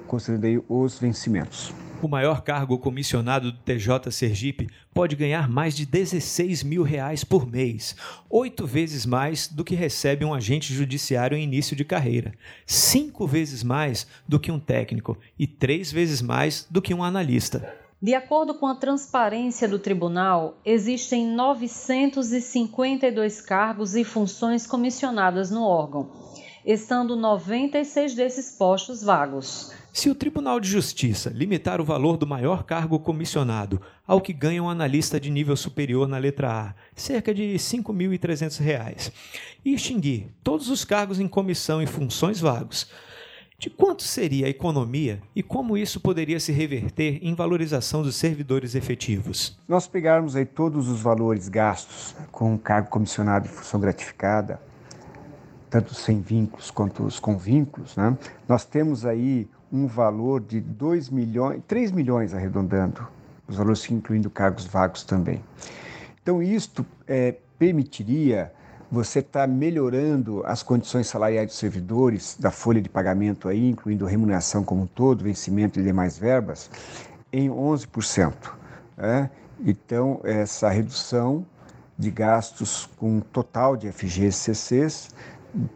considerando 0.06 0.44
aí 0.44 0.62
os 0.68 0.96
vencimentos. 0.98 1.74
O 2.02 2.08
maior 2.08 2.42
cargo 2.42 2.76
comissionado 2.80 3.52
do 3.52 3.58
TJ 3.58 4.10
Sergipe 4.10 4.68
pode 4.92 5.14
ganhar 5.14 5.48
mais 5.48 5.76
de 5.76 5.86
16 5.86 6.64
mil 6.64 6.82
reais 6.82 7.22
por 7.22 7.46
mês, 7.46 7.94
oito 8.28 8.66
vezes 8.66 9.06
mais 9.06 9.46
do 9.46 9.62
que 9.62 9.76
recebe 9.76 10.24
um 10.24 10.34
agente 10.34 10.74
judiciário 10.74 11.38
em 11.38 11.44
início 11.44 11.76
de 11.76 11.84
carreira, 11.84 12.32
cinco 12.66 13.24
vezes 13.24 13.62
mais 13.62 14.04
do 14.26 14.40
que 14.40 14.50
um 14.50 14.58
técnico 14.58 15.16
e 15.38 15.46
três 15.46 15.92
vezes 15.92 16.20
mais 16.20 16.66
do 16.68 16.82
que 16.82 16.92
um 16.92 17.04
analista. 17.04 17.72
De 18.02 18.14
acordo 18.14 18.54
com 18.54 18.66
a 18.66 18.74
transparência 18.74 19.68
do 19.68 19.78
tribunal, 19.78 20.58
existem 20.64 21.24
952 21.24 23.40
cargos 23.40 23.94
e 23.94 24.02
funções 24.02 24.66
comissionadas 24.66 25.52
no 25.52 25.62
órgão, 25.62 26.10
estando 26.66 27.14
96 27.14 28.16
desses 28.16 28.50
postos 28.58 29.04
vagos. 29.04 29.70
Se 29.94 30.09
o 30.09 30.14
Tribunal 30.14 30.59
de 30.59 30.70
Justiça 30.70 31.28
limitar 31.28 31.78
o 31.78 31.85
valor 31.85 32.16
do 32.16 32.26
maior 32.26 32.64
cargo 32.64 32.98
comissionado 32.98 33.78
ao 34.07 34.22
que 34.22 34.33
ganha 34.33 34.62
um 34.62 34.70
analista 34.70 35.20
de 35.20 35.31
nível 35.31 35.55
superior 35.55 36.09
na 36.09 36.16
letra 36.16 36.50
A, 36.50 36.74
cerca 36.96 37.35
de 37.35 37.52
R$ 37.52 37.59
5.300, 37.59 39.12
e 39.62 39.74
extinguir 39.74 40.28
todos 40.42 40.70
os 40.70 40.83
cargos 40.83 41.20
em 41.20 41.28
comissão 41.28 41.83
e 41.83 41.87
funções 41.87 42.40
vagos, 42.40 42.88
de 43.59 43.68
quanto 43.68 44.02
seria 44.02 44.46
a 44.46 44.48
economia 44.48 45.20
e 45.37 45.42
como 45.42 45.76
isso 45.76 46.00
poderia 46.00 46.40
se 46.40 46.52
reverter 46.52 47.18
em 47.20 47.35
valorização 47.35 48.02
dos 48.02 48.16
servidores 48.16 48.74
efetivos? 48.74 49.59
Nós 49.68 49.87
pegarmos 49.87 50.35
aí 50.35 50.46
todos 50.46 50.88
os 50.88 51.02
valores 51.02 51.50
gastos 51.50 52.16
com 52.33 52.57
cargo 52.57 52.88
comissionado 52.88 53.44
e 53.46 53.50
função 53.50 53.78
gratificada, 53.78 54.59
tanto 55.72 55.94
sem 55.94 56.20
vínculos 56.20 56.70
quanto 56.70 57.02
os 57.02 57.18
com 57.18 57.38
vínculos, 57.38 57.96
né? 57.96 58.14
nós 58.46 58.62
temos 58.62 59.06
aí 59.06 59.48
um 59.72 59.87
valor 59.87 60.42
de 60.42 60.61
2 60.61 61.08
milhões, 61.08 61.62
3 61.66 61.92
milhões 61.92 62.35
arredondando, 62.35 63.08
os 63.48 63.56
valores 63.56 63.90
incluindo 63.90 64.28
cargos 64.28 64.66
vagos 64.66 65.02
também. 65.02 65.42
Então, 66.22 66.42
isto 66.42 66.85
é, 67.08 67.37
permitiria 67.58 68.52
você 68.90 69.20
estar 69.20 69.40
tá 69.40 69.46
melhorando 69.46 70.42
as 70.44 70.62
condições 70.62 71.06
salariais 71.06 71.46
dos 71.46 71.56
servidores, 71.56 72.37
da 72.38 72.50
folha 72.50 72.82
de 72.82 72.90
pagamento 72.90 73.48
aí, 73.48 73.70
incluindo 73.70 74.04
remuneração 74.04 74.62
como 74.62 74.82
um 74.82 74.87
todo, 74.87 75.24
vencimento 75.24 75.80
e 75.80 75.82
demais 75.82 76.18
verbas, 76.18 76.70
em 77.32 77.48
11%. 77.48 78.35
Né? 78.94 79.30
Então, 79.64 80.20
essa 80.22 80.68
redução 80.68 81.46
de 81.98 82.11
gastos 82.11 82.90
com 82.98 83.20
total 83.20 83.74
de 83.74 83.90
FGs 83.90 84.35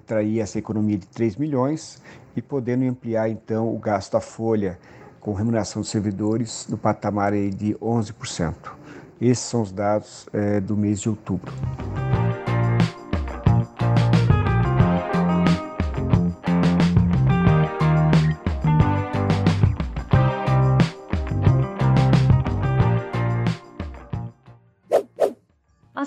traria 0.07 0.43
essa 0.43 0.59
economia 0.59 0.99
de 0.99 1.07
3 1.07 1.37
milhões 1.37 2.03
e 2.35 2.43
podendo 2.43 2.85
ampliar 2.85 3.29
então 3.29 3.75
o 3.75 3.79
gasto 3.79 4.13
da 4.13 4.21
folha 4.21 4.79
com 5.21 5.33
remuneração 5.33 5.83
dos 5.83 5.91
servidores 5.91 6.67
no 6.69 6.79
patamar 6.79 7.33
de 7.33 7.75
11%. 7.75 8.55
Esses 9.21 9.45
são 9.45 9.63
os 9.63 9.73
dados 9.73 10.29
é, 10.33 10.61
do 10.61 10.77
mês 10.77 11.01
de 11.01 11.09
outubro. 11.09 11.53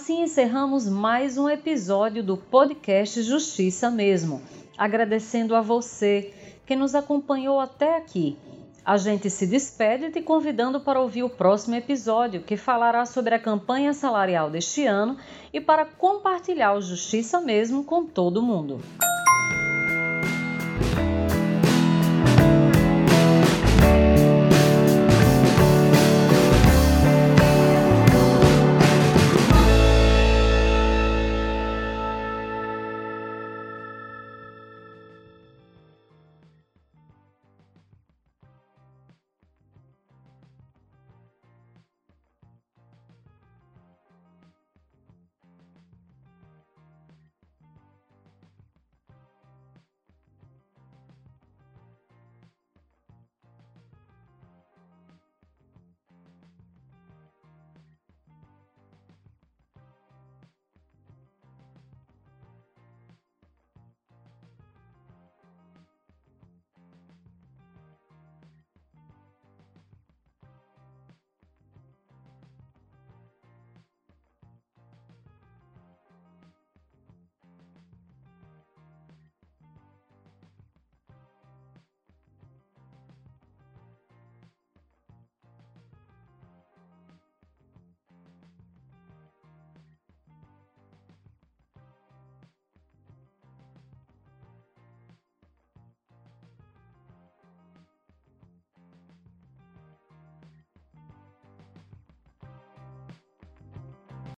Assim 0.10 0.24
encerramos 0.24 0.90
mais 0.90 1.38
um 1.38 1.48
episódio 1.48 2.24
do 2.24 2.36
podcast 2.36 3.22
Justiça 3.22 3.92
Mesmo 3.92 4.42
agradecendo 4.76 5.56
a 5.56 5.62
você 5.62 6.34
que 6.66 6.76
nos 6.76 6.96
acompanhou 6.96 7.60
até 7.60 7.96
aqui. 7.96 8.36
A 8.84 8.98
gente 8.98 9.30
se 9.30 9.46
despede 9.46 10.10
te 10.10 10.20
convidando 10.20 10.80
para 10.80 11.00
ouvir 11.00 11.22
o 11.22 11.30
próximo 11.30 11.76
episódio, 11.76 12.42
que 12.42 12.58
falará 12.58 13.06
sobre 13.06 13.36
a 13.36 13.40
campanha 13.40 13.94
salarial 13.94 14.50
deste 14.50 14.84
ano 14.84 15.16
e 15.54 15.62
para 15.62 15.86
compartilhar 15.86 16.74
o 16.74 16.82
Justiça 16.82 17.40
mesmo 17.40 17.84
com 17.84 18.04
todo 18.04 18.42
mundo. 18.42 18.82